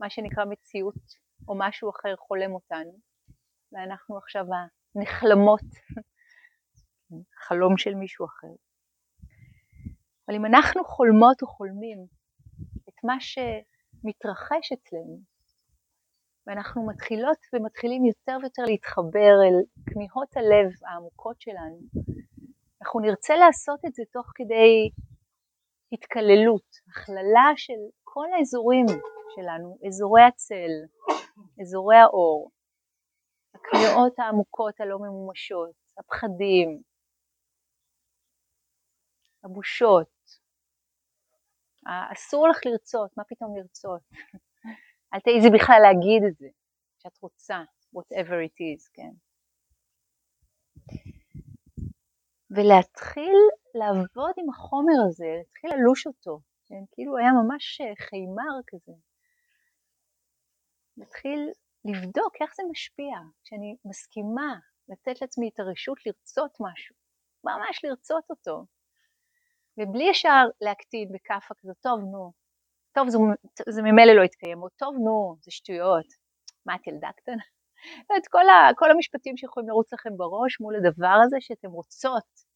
[0.00, 0.94] מה שנקרא מציאות
[1.48, 2.92] או משהו אחר חולם אותנו,
[3.72, 4.44] ואנחנו עכשיו
[4.94, 5.60] הנחלמות,
[7.46, 8.54] חלום של מישהו אחר.
[10.28, 11.98] אבל אם אנחנו חולמות או חולמים
[12.88, 15.18] את מה שמתרחש אצלנו,
[16.46, 21.78] ואנחנו מתחילות ומתחילים יותר ויותר להתחבר אל כמיהות הלב העמוקות שלנו,
[22.82, 24.90] אנחנו נרצה לעשות את זה תוך כדי
[25.92, 28.86] התקללות, הכללה של כל האזורים
[29.34, 30.74] שלנו, אזורי הצל,
[31.60, 32.50] אזורי האור,
[33.54, 36.68] הכמיהות העמוקות הלא ממומשות, הפחדים,
[39.46, 40.16] הבושות.
[42.12, 44.00] אסור לך לרצות, מה פתאום לרצות?
[45.14, 46.48] אל תעיזי בכלל להגיד את זה,
[46.98, 47.62] שאת רוצה,
[47.96, 49.12] whatever it is, כן?
[52.50, 53.38] ולהתחיל
[53.74, 56.82] לעבוד עם החומר הזה, להתחיל ללוש אותו, כן?
[56.92, 58.92] כאילו היה ממש אה, חימר כזה.
[60.96, 61.50] להתחיל
[61.84, 66.96] לבדוק איך זה משפיע, כשאני מסכימה לתת לעצמי את הרשות לרצות משהו,
[67.44, 68.64] ממש לרצות אותו,
[69.78, 72.32] ובלי ישר להקטין בכאפה כזה, טוב נו,
[72.92, 73.18] טוב זה,
[73.68, 76.06] זה ממילא לא יתקיים, או טוב נו, זה שטויות,
[76.66, 77.42] מה את ילדה קטנה?
[78.16, 82.46] את כל, ה, כל המשפטים שיכולים לרוץ לכם בראש מול הדבר הזה שאתם רוצות,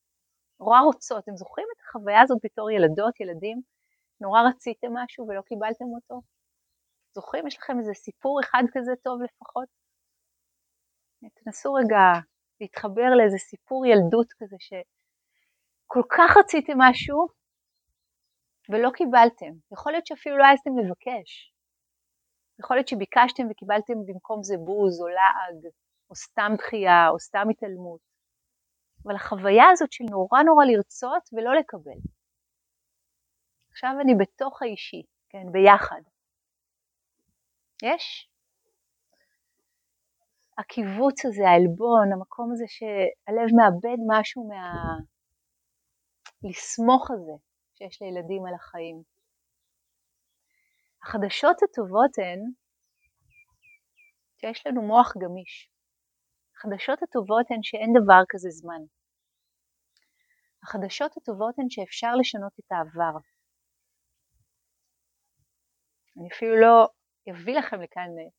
[0.60, 1.22] נורא רוצות.
[1.24, 3.60] אתם זוכרים את החוויה הזאת בתור ילדות, ילדים?
[4.20, 6.22] נורא רציתם משהו ולא קיבלתם אותו?
[7.14, 7.46] זוכרים?
[7.46, 9.68] יש לכם איזה סיפור אחד כזה טוב לפחות?
[11.44, 12.20] תנסו רגע
[12.60, 14.56] להתחבר לאיזה סיפור ילדות כזה
[15.90, 17.28] שכל כך רציתם משהו
[18.68, 19.52] ולא קיבלתם.
[19.72, 21.54] יכול להיות שאפילו לא הייתם לבקש.
[22.60, 25.72] יכול להיות שביקשתם וקיבלתם במקום זה בוז או לעג,
[26.10, 28.00] או סתם דחייה, או סתם התעלמות.
[29.02, 32.00] אבל החוויה הזאת של נורא נורא לרצות ולא לקבל.
[33.70, 36.02] עכשיו אני בתוך האישי, כן, ביחד.
[37.82, 38.30] יש?
[40.58, 44.72] הקיבוץ הזה, העלבון, המקום הזה שהלב מאבד משהו מה...
[46.42, 47.36] לסמוך הזה
[47.74, 49.02] שיש לילדים על החיים.
[51.02, 52.40] החדשות הטובות הן
[54.40, 55.70] שיש לנו מוח גמיש.
[56.56, 58.82] החדשות הטובות הן שאין דבר כזה זמן.
[60.62, 63.18] החדשות הטובות הן שאפשר לשנות את העבר.
[66.16, 66.88] אני אפילו לא
[67.30, 68.30] אביא לכם לכאן אה,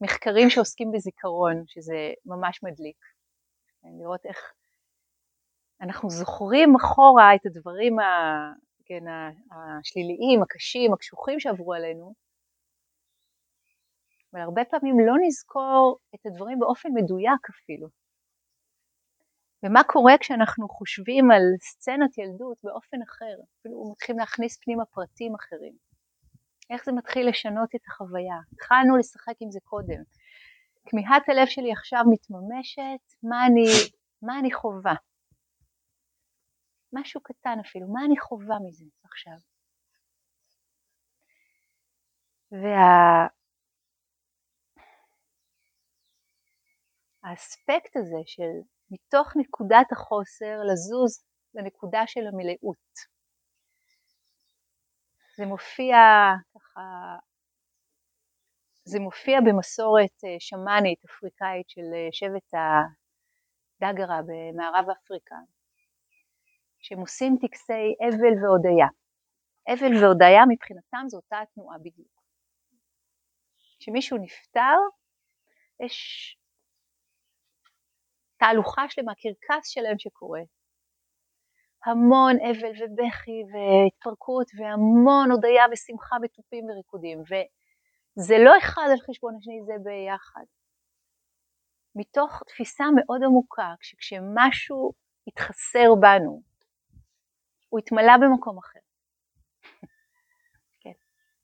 [0.00, 2.96] מחקרים שעוסקים בזיכרון, שזה ממש מדליק.
[4.00, 4.38] לראות איך
[5.80, 8.04] אנחנו זוכרים אחורה את הדברים ה,
[8.84, 9.04] כן,
[9.52, 12.14] השליליים, הקשים, הקשוחים שעברו עלינו,
[14.32, 17.88] אבל הרבה פעמים לא נזכור את הדברים באופן מדויק אפילו.
[19.62, 25.72] ומה קורה כשאנחנו חושבים על סצנת ילדות באופן אחר, אפילו מתחילים להכניס פנימה פרטים אחרים.
[26.70, 28.36] איך זה מתחיל לשנות את החוויה.
[28.52, 30.02] התחלנו לשחק עם זה קודם.
[30.86, 33.66] כמיהת הלב שלי עכשיו מתממשת, מה אני,
[34.22, 34.94] מה אני חווה?
[36.92, 39.38] משהו קטן אפילו, מה אני חווה מזה עכשיו?
[42.52, 43.28] וה...
[47.22, 48.52] האספקט הזה של
[48.90, 51.24] מתוך נקודת החוסר לזוז
[51.54, 52.94] לנקודה של המלאות.
[55.36, 55.96] זה מופיע
[56.54, 56.80] ככה,
[58.84, 62.50] זה מופיע במסורת אה, שמאנית אפריקאית של אה, שבט
[63.82, 65.36] הדגרה במערב אפריקה,
[66.88, 68.88] שהם עושים טקסי אבל והודיה.
[69.72, 72.22] אבל והודיה מבחינתם זו אותה התנועה בדיוק.
[73.78, 74.76] כשמישהו נפטר,
[75.84, 75.96] יש
[78.38, 80.40] תהלוכה שלמה, קרקס שלם שקורה.
[81.86, 89.60] המון אבל ובכי והתפרקות והמון הודיה ושמחה בתופים וריקודים וזה לא אחד על חשבון השני,
[89.66, 90.44] זה ביחד.
[91.94, 94.92] מתוך תפיסה מאוד עמוקה, שכשמשהו
[95.26, 96.47] יתחסר בנו,
[97.68, 98.80] הוא יתמלא במקום אחר.
[100.80, 100.92] כן,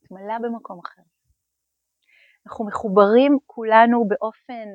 [0.03, 1.03] יתמלא במקום אחר.
[2.47, 4.69] אנחנו מחוברים כולנו באופן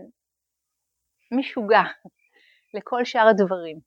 [1.32, 1.84] משוגע
[2.74, 3.80] לכל שאר הדברים,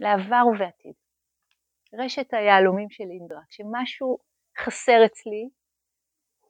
[0.00, 0.94] לעבר ובעתיד.
[1.94, 4.18] רשת היהלומים של אינדרה, כשמשהו
[4.58, 5.48] חסר אצלי,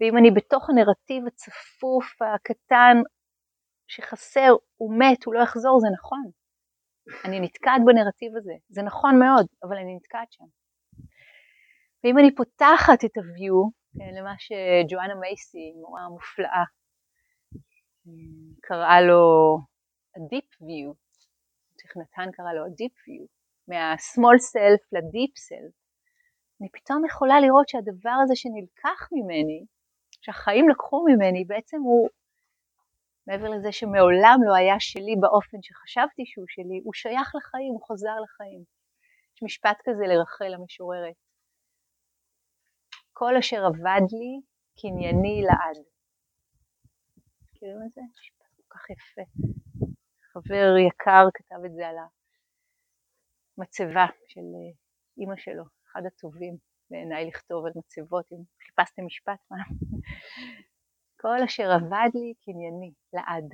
[0.01, 2.97] ואם אני בתוך הנרטיב הצפוף, הקטן,
[3.87, 6.31] שחסר, הוא מת, הוא לא יחזור, זה נכון.
[7.25, 10.45] אני נתקעת בנרטיב הזה, זה נכון מאוד, אבל אני נתקעת שם.
[12.05, 16.65] ואם אני פותחת את ה-view, כן, למה שג'ואנה מייסי, מורה מופלאה,
[18.61, 19.23] קראה לו
[20.17, 20.95] ה-deep view,
[21.85, 23.27] איך נתן קרא לו ה-deep view,
[23.69, 25.75] מה-small self ל-deep self,
[26.61, 29.65] אני פתאום יכולה לראות שהדבר הזה שנלקח ממני,
[30.21, 32.09] שהחיים לקחו ממני, בעצם הוא,
[33.29, 38.17] מעבר לזה שמעולם לא היה שלי באופן שחשבתי שהוא שלי, הוא שייך לחיים, הוא חוזר
[38.25, 38.63] לחיים.
[39.35, 41.19] יש משפט כזה לרחל המשוררת.
[43.13, 44.35] כל אשר אבד לי,
[44.81, 45.85] קנייני לעד.
[47.43, 48.01] מכירים את זה?
[48.21, 49.23] משפט כל כך יפה.
[50.33, 51.97] חבר יקר כתב את זה על
[53.59, 54.73] המצבה של אה,
[55.19, 56.57] אימא שלו, אחד הטובים
[56.91, 59.57] בעיניי לכתוב על מצבות, אם חיפשתם משפט, מה?
[61.21, 63.49] כל אשר אבד לי קנייני, לעד.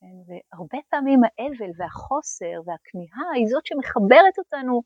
[0.00, 0.16] כן?
[0.26, 4.82] והרבה פעמים האבל והחוסר והכמיהה היא זאת שמחברת אותנו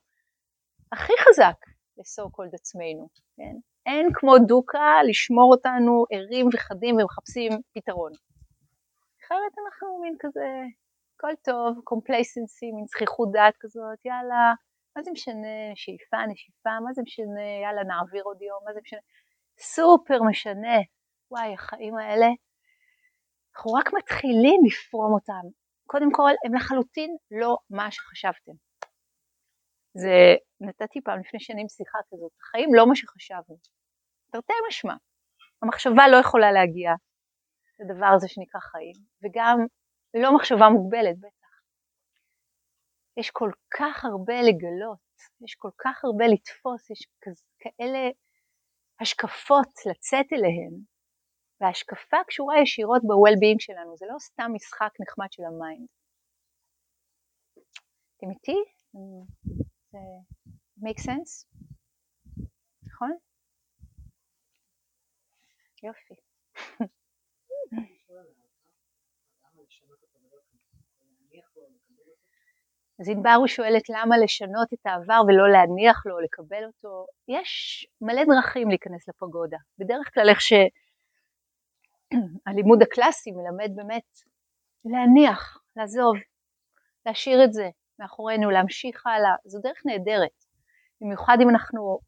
[0.92, 1.58] הכי חזק
[1.98, 3.08] ל so called עצמנו.
[3.36, 3.56] כן?
[3.86, 8.12] אין כמו דוקה לשמור אותנו ערים וחדים ומחפשים פתרון.
[9.20, 10.48] אחרת אנחנו מין כזה,
[11.16, 14.54] הכל טוב, complacency, מין זחיחות דעת כזאת, יאללה,
[14.96, 19.00] מה זה משנה, שאיפה, נשיפה, מה זה משנה, יאללה, נעביר עוד יום, מה זה משנה,
[19.58, 20.78] סופר משנה.
[21.30, 22.26] וואי, החיים האלה,
[23.56, 25.48] אנחנו רק מתחילים לפרום אותם.
[25.86, 28.52] קודם כל, הם לחלוטין לא מה שחשבתם.
[29.94, 33.56] זה, נתתי פעם לפני שנים שיחה כזאת, החיים לא מה שחשבנו.
[34.32, 34.94] תרתי משמע.
[35.62, 36.90] המחשבה לא יכולה להגיע
[37.80, 39.58] לדבר הזה שנקרא חיים, וגם
[40.14, 41.50] לא מחשבה מוגבלת בטח.
[43.16, 44.98] יש כל כך הרבה לגלות,
[45.44, 47.06] יש כל כך הרבה לתפוס, יש
[47.58, 48.08] כאלה
[49.00, 50.89] השקפות לצאת אליהן,
[51.60, 55.86] וההשקפה קשורה ישירות ב-well-being שלנו, זה לא סתם משחק נחמד של ה mind.
[58.16, 58.56] אתם איתי?
[59.90, 59.98] זה
[60.84, 61.46] make sense?
[62.86, 63.12] נכון?
[65.82, 66.14] יופי.
[73.00, 77.06] אז ענבר הוא שואלת למה לשנות את העבר ולא להניח לו או לקבל אותו.
[77.28, 79.58] יש מלא דרכים להיכנס לפגודה.
[79.78, 80.40] בדרך כלל איך
[82.44, 84.18] שהלימוד הקלאסי מלמד באמת
[84.84, 86.14] להניח, לעזוב,
[87.06, 89.34] להשאיר את זה מאחורינו, להמשיך הלאה.
[89.44, 90.44] זו דרך נהדרת.
[91.00, 91.98] במיוחד אם אנחנו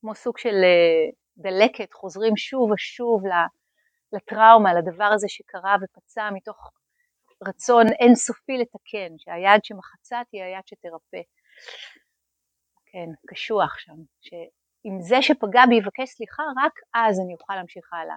[0.00, 3.22] כמו סוג של אה, דלקת, חוזרים שוב ושוב
[4.12, 6.70] לטראומה, לדבר הזה שקרה ופצע מתוך
[7.48, 11.22] רצון אינסופי לתקן, שהיד שמחצה תהיה היד שתרפא.
[12.86, 18.16] כן, קשוח שם, שאם זה שפגע בי יבקש סליחה, רק אז אני אוכל להמשיך הלאה.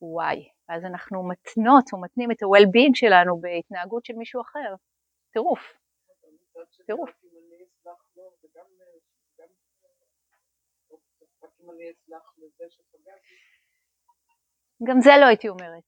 [0.00, 4.74] וואי, ואז אנחנו מתנות או מתנים את ה-well-being שלנו בהתנהגות של מישהו אחר.
[5.32, 5.72] טירוף.
[6.86, 7.10] טירוף.
[14.88, 15.84] גם זה לא הייתי אומרת.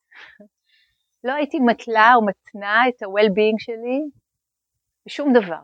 [1.25, 4.01] לא הייתי מתלה או מתנה את ה-well-being שלי
[5.07, 5.63] בשום דבר.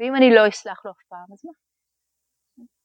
[0.00, 1.52] ואם אני לא אסלח לו אף פעם, אז מה?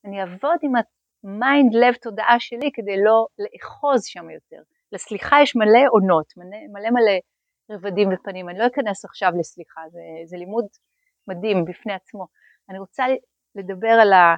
[0.05, 0.75] אני אעבוד עם
[1.23, 4.61] ה mind לב תודעה שלי כדי לא לאחוז שם יותר.
[4.91, 7.19] לסליחה יש מלא עונות, מלא מלא, מלא
[7.71, 8.49] רבדים ופנים.
[8.49, 10.65] אני לא אכנס עכשיו לסליחה, זה, זה לימוד
[11.27, 12.27] מדהים בפני עצמו.
[12.69, 13.05] אני רוצה
[13.55, 14.35] לדבר על, ה,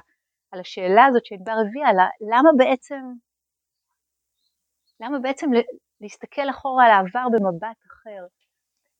[0.50, 1.90] על השאלה הזאת שענבר הביאה,
[2.30, 3.00] למה בעצם,
[5.00, 5.50] למה בעצם
[6.00, 8.26] להסתכל אחורה על העבר במבט אחר.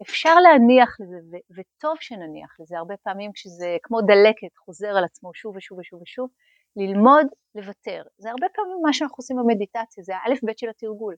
[0.02, 5.56] אפשר להניח לזה, וטוב שנניח לזה, הרבה פעמים כשזה כמו דלקת חוזר על עצמו שוב
[5.56, 6.28] ושוב ושוב ושוב,
[6.76, 8.02] ללמוד לוותר.
[8.18, 11.14] זה הרבה פעמים מה שאנחנו עושים במדיטציה, זה האלף בית של התרגול.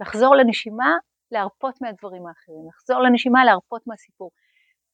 [0.00, 0.96] לחזור לנשימה,
[1.30, 4.30] להרפות מהדברים האחרים, לחזור לנשימה, להרפות מהסיפור.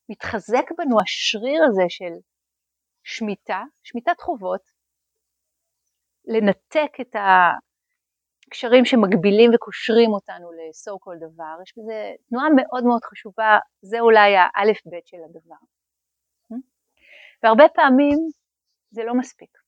[0.08, 2.12] מתחזק בנו השריר הזה של
[3.04, 4.60] שמיטה, שמיטת חובות,
[6.24, 7.52] לנתק את, ה,
[8.50, 14.30] קשרים שמגבילים וקושרים אותנו ל-so כל דבר, יש בזה תנועה מאוד מאוד חשובה, זה אולי
[14.36, 15.62] האלף בית של הדבר.
[17.42, 18.18] והרבה פעמים
[18.90, 19.59] זה לא מספיק.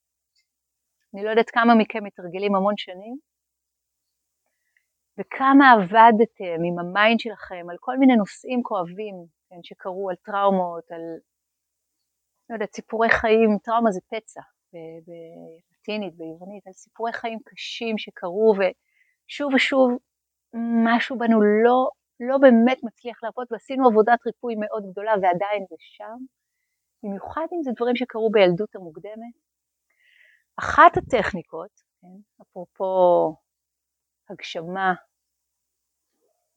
[1.14, 3.16] אני לא יודעת כמה מכם מתרגלים המון שנים,
[5.18, 9.14] וכמה עבדתם עם ה mind שלכם על כל מיני נושאים כואבים
[9.50, 11.00] כן, שקרו, על טראומות, על,
[12.50, 14.40] לא יודעת, סיפורי חיים, טראומה זה פצע,
[14.72, 19.90] בלטינית, ביוונית, על סיפורי חיים קשים שקרו ושוב ושוב
[20.86, 21.90] משהו בנו לא,
[22.20, 26.16] לא באמת מצליח לעבוד ועשינו עבודת ריפוי מאוד גדולה ועדיין זה שם,
[27.02, 29.51] במיוחד אם זה דברים שקרו בילדות המוקדמת.
[30.56, 33.36] אחת הטכניקות, כן, אפרופו
[34.30, 34.94] הגשמה,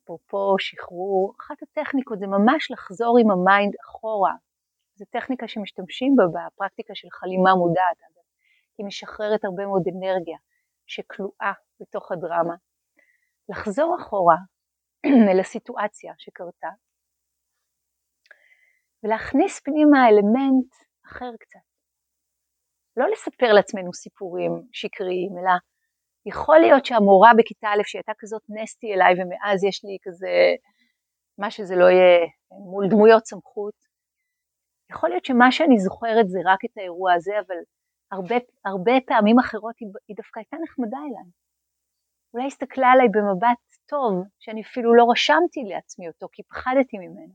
[0.03, 4.33] אפרופו שחרור, אחת הטכניקות זה ממש לחזור עם ה mind אחורה.
[4.95, 7.97] זו טכניקה שמשתמשים בה בפרקטיקה של חלימה מודעת,
[8.77, 10.37] היא משחררת הרבה מאוד אנרגיה
[10.87, 12.55] שכלואה בתוך הדרמה.
[13.49, 14.35] לחזור אחורה
[15.31, 16.69] אל הסיטואציה שקרתה
[19.03, 20.73] ולהכניס פנימה אלמנט
[21.05, 21.74] אחר קצת.
[22.97, 25.51] לא לספר לעצמנו סיפורים שקריים, אלא
[26.25, 30.55] יכול להיות שהמורה בכיתה א' שהייתה כזאת נסטי אליי ומאז יש לי כזה,
[31.37, 33.73] מה שזה לא יהיה, מול דמויות סמכות,
[34.91, 37.55] יכול להיות שמה שאני זוכרת זה רק את האירוע הזה, אבל
[38.11, 38.35] הרבה,
[38.65, 41.31] הרבה פעמים אחרות היא, היא דווקא הייתה נחמדה אליי.
[42.33, 47.33] אולי הסתכלה עליי במבט טוב, שאני אפילו לא רשמתי לעצמי אותו, כי פחדתי ממנו.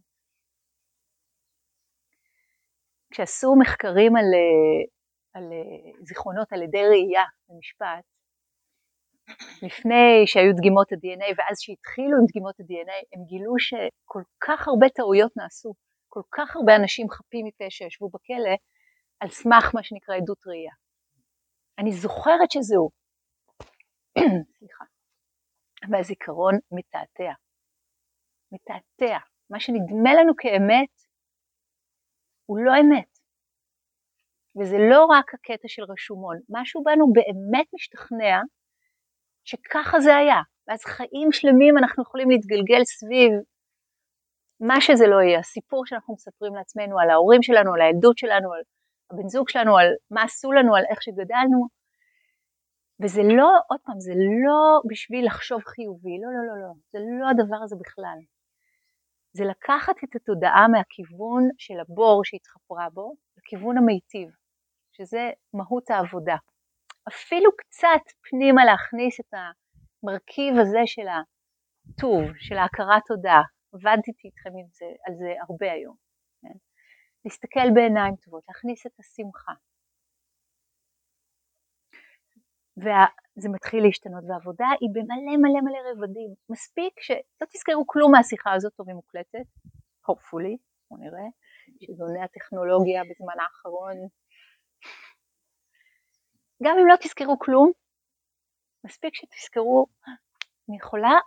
[3.13, 4.25] כשעשו מחקרים על,
[5.35, 5.45] על
[6.01, 8.05] זיכרונות על ידי ראייה במשפט,
[9.62, 15.33] לפני שהיו דגימות ה-DNA ואז שהתחילו עם דגימות ה-DNA, הם גילו שכל כך הרבה טעויות
[15.37, 15.74] נעשו,
[16.09, 18.57] כל כך הרבה אנשים חפים מפה שישבו בכלא,
[19.20, 20.72] על סמך מה שנקרא עדות ראייה.
[21.78, 22.91] אני זוכרת שזהו.
[24.59, 24.85] סליחה.
[25.91, 27.33] והזיכרון מתעתע.
[28.53, 29.18] מתעתע.
[29.51, 30.95] מה שנדמה לנו כאמת
[32.47, 33.10] הוא לא אמת.
[34.59, 38.40] וזה לא רק הקטע של רשומון, משהו בנו באמת משתכנע
[39.44, 43.32] שככה זה היה, ואז חיים שלמים אנחנו יכולים להתגלגל סביב
[44.61, 48.61] מה שזה לא יהיה, הסיפור שאנחנו מספרים לעצמנו על ההורים שלנו, על הילדות שלנו, על
[49.11, 51.68] הבן זוג שלנו, על מה עשו לנו, על איך שגדלנו,
[53.03, 54.12] וזה לא, עוד פעם, זה
[54.44, 58.18] לא בשביל לחשוב חיובי, לא, לא, לא, לא, זה לא הדבר הזה בכלל.
[59.32, 64.28] זה לקחת את התודעה מהכיוון של הבור שהתחפרה בו, לכיוון המיטיב,
[65.01, 66.36] שזה מהות העבודה.
[67.09, 73.42] אפילו קצת פנימה להכניס את המרכיב הזה של הטוב, של ההכרת תודעה.
[73.74, 75.96] עבדתי איתכם זה, על זה הרבה היום.
[76.42, 76.59] כן?
[77.24, 79.53] להסתכל בעיניים טובות, להכניס את השמחה.
[82.76, 86.30] וזה מתחיל להשתנות, והעבודה היא במלא מלא מלא רבדים.
[86.51, 89.46] מספיק שלא תזכרו כלום מהשיחה הזאת, טוב היא מוקלטת,
[90.07, 90.57] hopefully,
[90.90, 91.28] בואו נראה.
[91.80, 93.96] שזוני הטכנולוגיה בזמן האחרון.
[96.63, 97.73] גם אם לא תזכרו כלום,
[98.85, 99.87] מספיק שתזכרו,
[100.69, 101.19] אני יכולה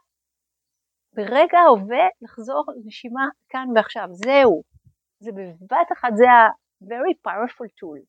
[1.16, 4.64] ברגע ההווה לחזור לנשימה כאן ועכשיו, זהו.
[5.20, 8.02] זה בבת אחת, זה ה-very powerful tool.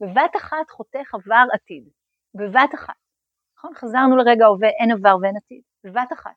[0.00, 1.88] בבת אחת חותך עבר עתיד.
[2.34, 2.94] בבת אחת.
[3.58, 3.74] נכון?
[3.74, 5.62] חזרנו לרגע ההווה, אין עבר ואין עתיד.
[5.84, 6.36] בבת אחת.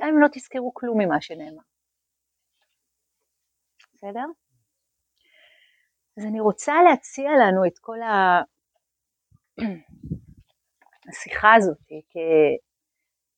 [0.00, 1.62] גם אם לא תזכרו כלום ממה שנאמר.
[3.94, 4.24] בסדר?
[6.18, 8.42] אז אני רוצה להציע לנו את כל ה...
[11.08, 12.16] השיחה הזאת כ...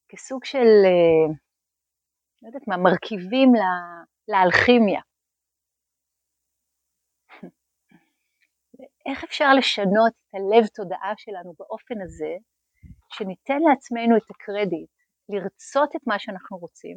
[0.09, 1.35] כסוג של, אה,
[2.43, 4.05] לא יודעת מה, מרכיבים לה...
[4.29, 5.01] לאלכימיה.
[9.07, 12.35] איך אפשר לשנות את הלב תודעה שלנו באופן הזה,
[13.13, 14.91] שניתן לעצמנו את הקרדיט
[15.29, 16.97] לרצות את מה שאנחנו רוצים,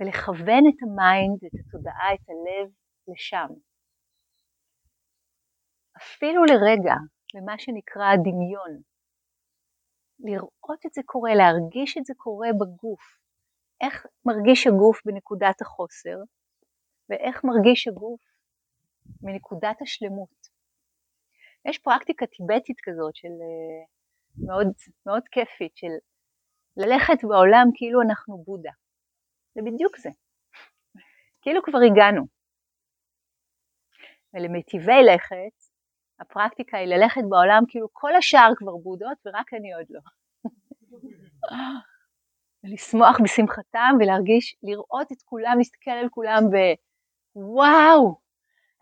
[0.00, 2.70] ולכוון את ה mind, את התודעה, את הלב,
[3.08, 3.69] לשם.
[6.02, 6.94] אפילו לרגע,
[7.34, 8.82] למה שנקרא הדמיון.
[10.18, 13.20] לראות את זה קורה, להרגיש את זה קורה בגוף.
[13.80, 16.16] איך מרגיש הגוף בנקודת החוסר,
[17.08, 18.20] ואיך מרגיש הגוף
[19.22, 20.48] מנקודת השלמות.
[21.68, 23.84] יש פרקטיקה טיבטית כזאת של אה,
[24.46, 24.66] מאוד,
[25.06, 25.94] מאוד כיפית, של
[26.76, 28.70] ללכת בעולם כאילו אנחנו בודה.
[29.54, 30.10] זה בדיוק זה.
[31.42, 32.26] כאילו כבר הגענו.
[34.34, 35.56] ולמטיבי לכת,
[36.20, 40.00] הפרקטיקה היא ללכת בעולם כאילו כל השאר כבר בודות ורק אני עוד לא.
[42.64, 46.42] ולשמוח בשמחתם ולהרגיש, לראות את כולם, להסתכל על כולם
[47.34, 48.20] בוואו,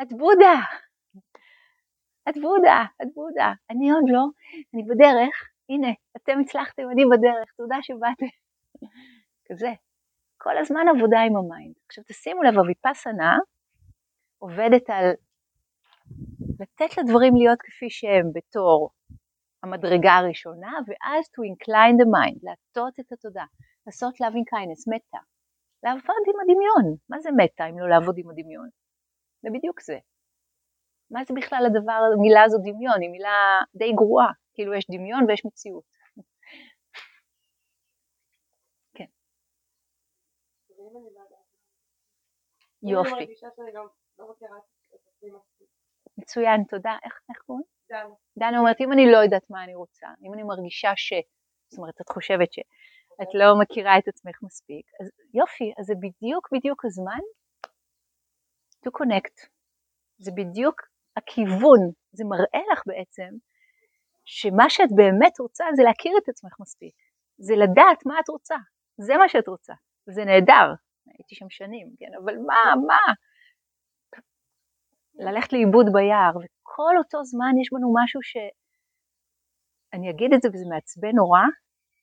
[0.03, 0.61] את בודה,
[2.28, 4.24] את בודה, את בודה, אני עוד לא,
[4.74, 8.26] אני בדרך, הנה, אתם הצלחתם, אני בדרך, תודה שבאתם.
[9.49, 9.72] כזה.
[10.36, 11.74] כל הזמן עבודה עם ה mind.
[11.86, 13.36] עכשיו תשימו לב, הוויפסנה
[14.39, 15.12] עובדת על
[16.61, 18.90] לתת לדברים להיות כפי שהם בתור
[19.62, 23.46] המדרגה הראשונה, ואז to incline the mind, להטות את התודעה,
[23.86, 25.18] לעשות loving kindness, מטה.
[25.82, 26.96] לעבוד עם הדמיון.
[27.09, 28.68] מה זה מטה אם לא לעבוד עם הדמיון?
[29.42, 29.98] זה בדיוק זה.
[31.11, 33.00] מה זה בכלל הדבר, המילה הזו דמיון?
[33.00, 35.84] היא מילה די גרועה, כאילו יש דמיון ויש מציאות.
[38.96, 39.11] כן.
[42.82, 43.26] יופי.
[46.18, 46.96] מצוין, תודה.
[47.04, 47.64] איך, קוראים?
[47.90, 48.14] דנה.
[48.38, 51.12] דנה אומרת, אם אני לא יודעת מה אני רוצה, אם אני מרגישה ש...
[51.70, 56.48] זאת אומרת, את חושבת שאת לא מכירה את עצמך מספיק, אז יופי, אז זה בדיוק
[56.52, 57.20] בדיוק הזמן
[58.86, 59.46] to connect.
[60.18, 60.82] זה בדיוק
[61.16, 61.80] הכיוון,
[62.12, 63.28] זה מראה לך בעצם
[64.24, 66.94] שמה שאת באמת רוצה זה להכיר את עצמך מספיק,
[67.38, 68.56] זה לדעת מה את רוצה,
[68.96, 69.74] זה מה שאת רוצה,
[70.06, 70.74] זה נהדר,
[71.06, 73.12] הייתי שם שנים, כן, אבל מה, מה?
[75.18, 78.36] ללכת לאיבוד ביער, וכל אותו זמן יש בנו משהו ש...
[79.92, 81.40] אני אגיד את זה וזה מעצבן נורא,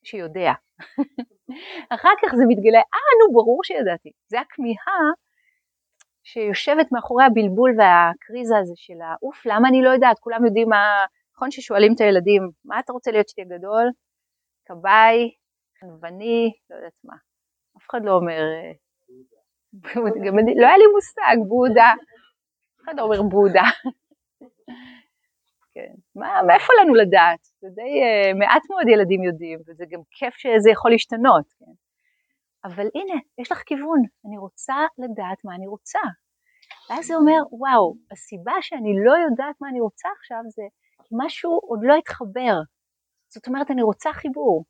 [0.04, 0.52] שיודע.
[1.94, 4.10] אחר כך זה מתגלה, אה, נו, ברור שידעתי.
[4.28, 5.02] זה הכמיהה
[6.24, 10.18] שיושבת מאחורי הבלבול והקריזה הזה של האוף, למה אני לא יודעת?
[10.18, 11.04] כולם יודעים מה,
[11.34, 13.86] נכון ששואלים את הילדים, מה אתה רוצה להיות שתהיה גדול?
[14.66, 15.30] כבאי,
[15.80, 17.14] חנווני, לא יודעת מה.
[17.78, 18.72] אף אחד לא אומר, אה,
[20.26, 21.92] גם לא היה לי מושג, בודה,
[22.86, 23.68] אחד אומר בודה.
[25.74, 25.94] כן.
[26.16, 27.42] מה, מאיפה לנו לדעת?
[27.60, 31.74] זה די uh, מעט מאוד ילדים יודעים, וזה גם כיף שזה יכול להשתנות, כן?
[32.64, 35.98] אבל הנה, יש לך כיוון, אני רוצה לדעת מה אני רוצה.
[36.90, 40.62] ואז זה אומר, וואו, הסיבה שאני לא יודעת מה אני רוצה עכשיו זה
[41.04, 42.56] כי משהו עוד לא התחבר.
[43.34, 44.64] זאת אומרת, אני רוצה חיבור.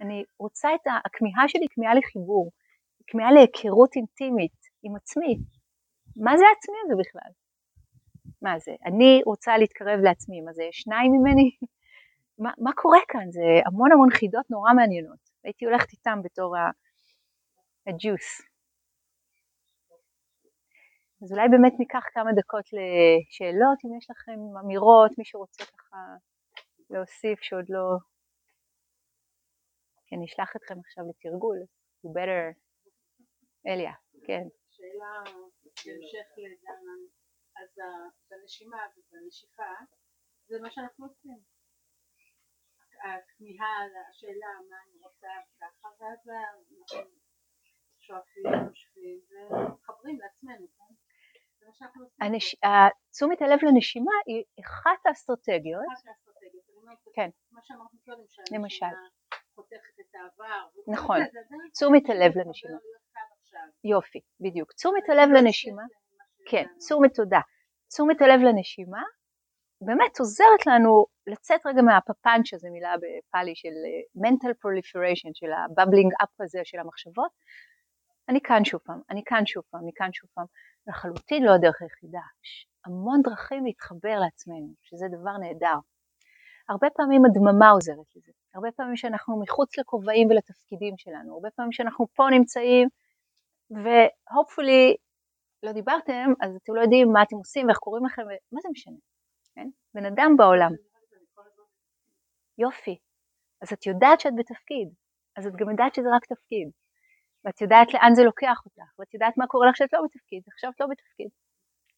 [0.00, 2.50] אני רוצה את הכמיהה שלי, כמיהה לחיבור,
[3.06, 5.34] כמיהה להיכרות אינטימית עם עצמי.
[6.24, 7.30] מה זה העצמי הזה בכלל?
[8.44, 11.48] מה זה, אני רוצה להתקרב לעצמי, מה זה, שניים ממני?
[12.42, 13.26] מה, מה קורה כאן?
[13.30, 15.22] זה המון המון חידות נורא מעניינות.
[15.44, 16.56] הייתי הולכת איתם בתור
[17.86, 18.28] הג'וס.
[21.22, 25.96] אז אולי באמת ניקח כמה דקות לשאלות, אם יש לכם אמירות, מי שרוצה ככה
[26.90, 27.86] להוסיף שעוד לא...
[30.06, 31.58] כן, נשלח אתכם עכשיו לתרגול.
[32.06, 32.44] You better...
[33.66, 33.92] אליה,
[34.26, 34.44] כן.
[34.70, 35.12] שאלה
[35.86, 37.23] בהמשך לדנה.
[37.56, 37.68] אז
[38.30, 39.74] בנשימה ובנשיכה
[40.46, 41.38] זה מה שאנחנו עושים.
[43.04, 43.76] הכמיהה,
[44.10, 45.28] השאלה מה אני רוצה
[45.60, 46.28] ככה, ואז
[46.80, 47.10] אנחנו
[47.98, 50.94] שואפים, נושבים ומתחברים לעצמנו, כן?
[53.10, 55.82] תשומת הלב לנשימה היא אחת האסטרטגיות.
[55.92, 56.64] אחת האסטרטגיות,
[57.14, 57.30] כן.
[57.52, 58.88] מה שאמרת קודם, שהנשימה
[59.54, 60.66] חותכת את העבר.
[60.88, 61.16] נכון,
[61.72, 62.78] תשומת הלב לנשימה.
[63.84, 64.72] יופי, בדיוק.
[64.72, 65.82] תשומת הלב לנשימה,
[66.54, 67.40] כן, תשומת תודה.
[67.88, 69.02] תשומת הלב לנשימה
[69.80, 76.12] באמת עוזרת לנו לצאת רגע מהפפאנץ', שזו מילה בפאלי של אה, mental proliferation, של הבבלינג
[76.22, 77.30] אפ הזה של המחשבות.
[78.28, 80.44] אני כאן שוב פעם, אני כאן שוב פעם, אני כאן שוב פעם.
[80.86, 82.24] לחלוטין לא הדרך היחידה.
[82.44, 85.78] יש המון דרכים להתחבר לעצמנו, שזה דבר נהדר.
[86.68, 88.32] הרבה פעמים הדממה עוזרת לזה.
[88.54, 92.88] הרבה פעמים שאנחנו מחוץ לכובעים ולתפקידים שלנו, הרבה פעמים שאנחנו פה נמצאים
[93.70, 94.96] והופפולי
[95.64, 99.00] לא דיברתם, אז אתם לא יודעים מה אתם עושים ואיך קוראים לכם, מה זה משנה,
[99.54, 99.68] כן?
[99.94, 100.70] בן אדם בעולם.
[102.58, 102.98] יופי.
[103.62, 104.88] אז את יודעת שאת בתפקיד,
[105.36, 106.70] אז את גם יודעת שזה רק תפקיד.
[107.44, 110.70] ואת יודעת לאן זה לוקח אותך, ואת יודעת מה קורה לך כשאת לא בתפקיד, עכשיו
[110.70, 111.28] את לא בתפקיד.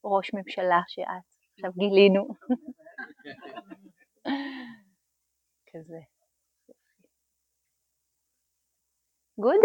[0.05, 2.29] ראש ממשלה שאת, עכשיו גילינו.
[5.71, 6.01] כזה.
[9.41, 9.61] גוד?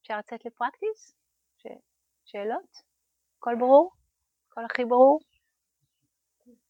[0.00, 1.16] אפשר לצאת לפרקטיס?
[1.58, 1.66] ש...
[2.24, 2.93] שאלות?
[3.44, 3.90] הכל ברור?
[4.50, 5.20] הכל הכי ברור?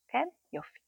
[0.08, 0.28] כן?
[0.52, 0.83] יופי.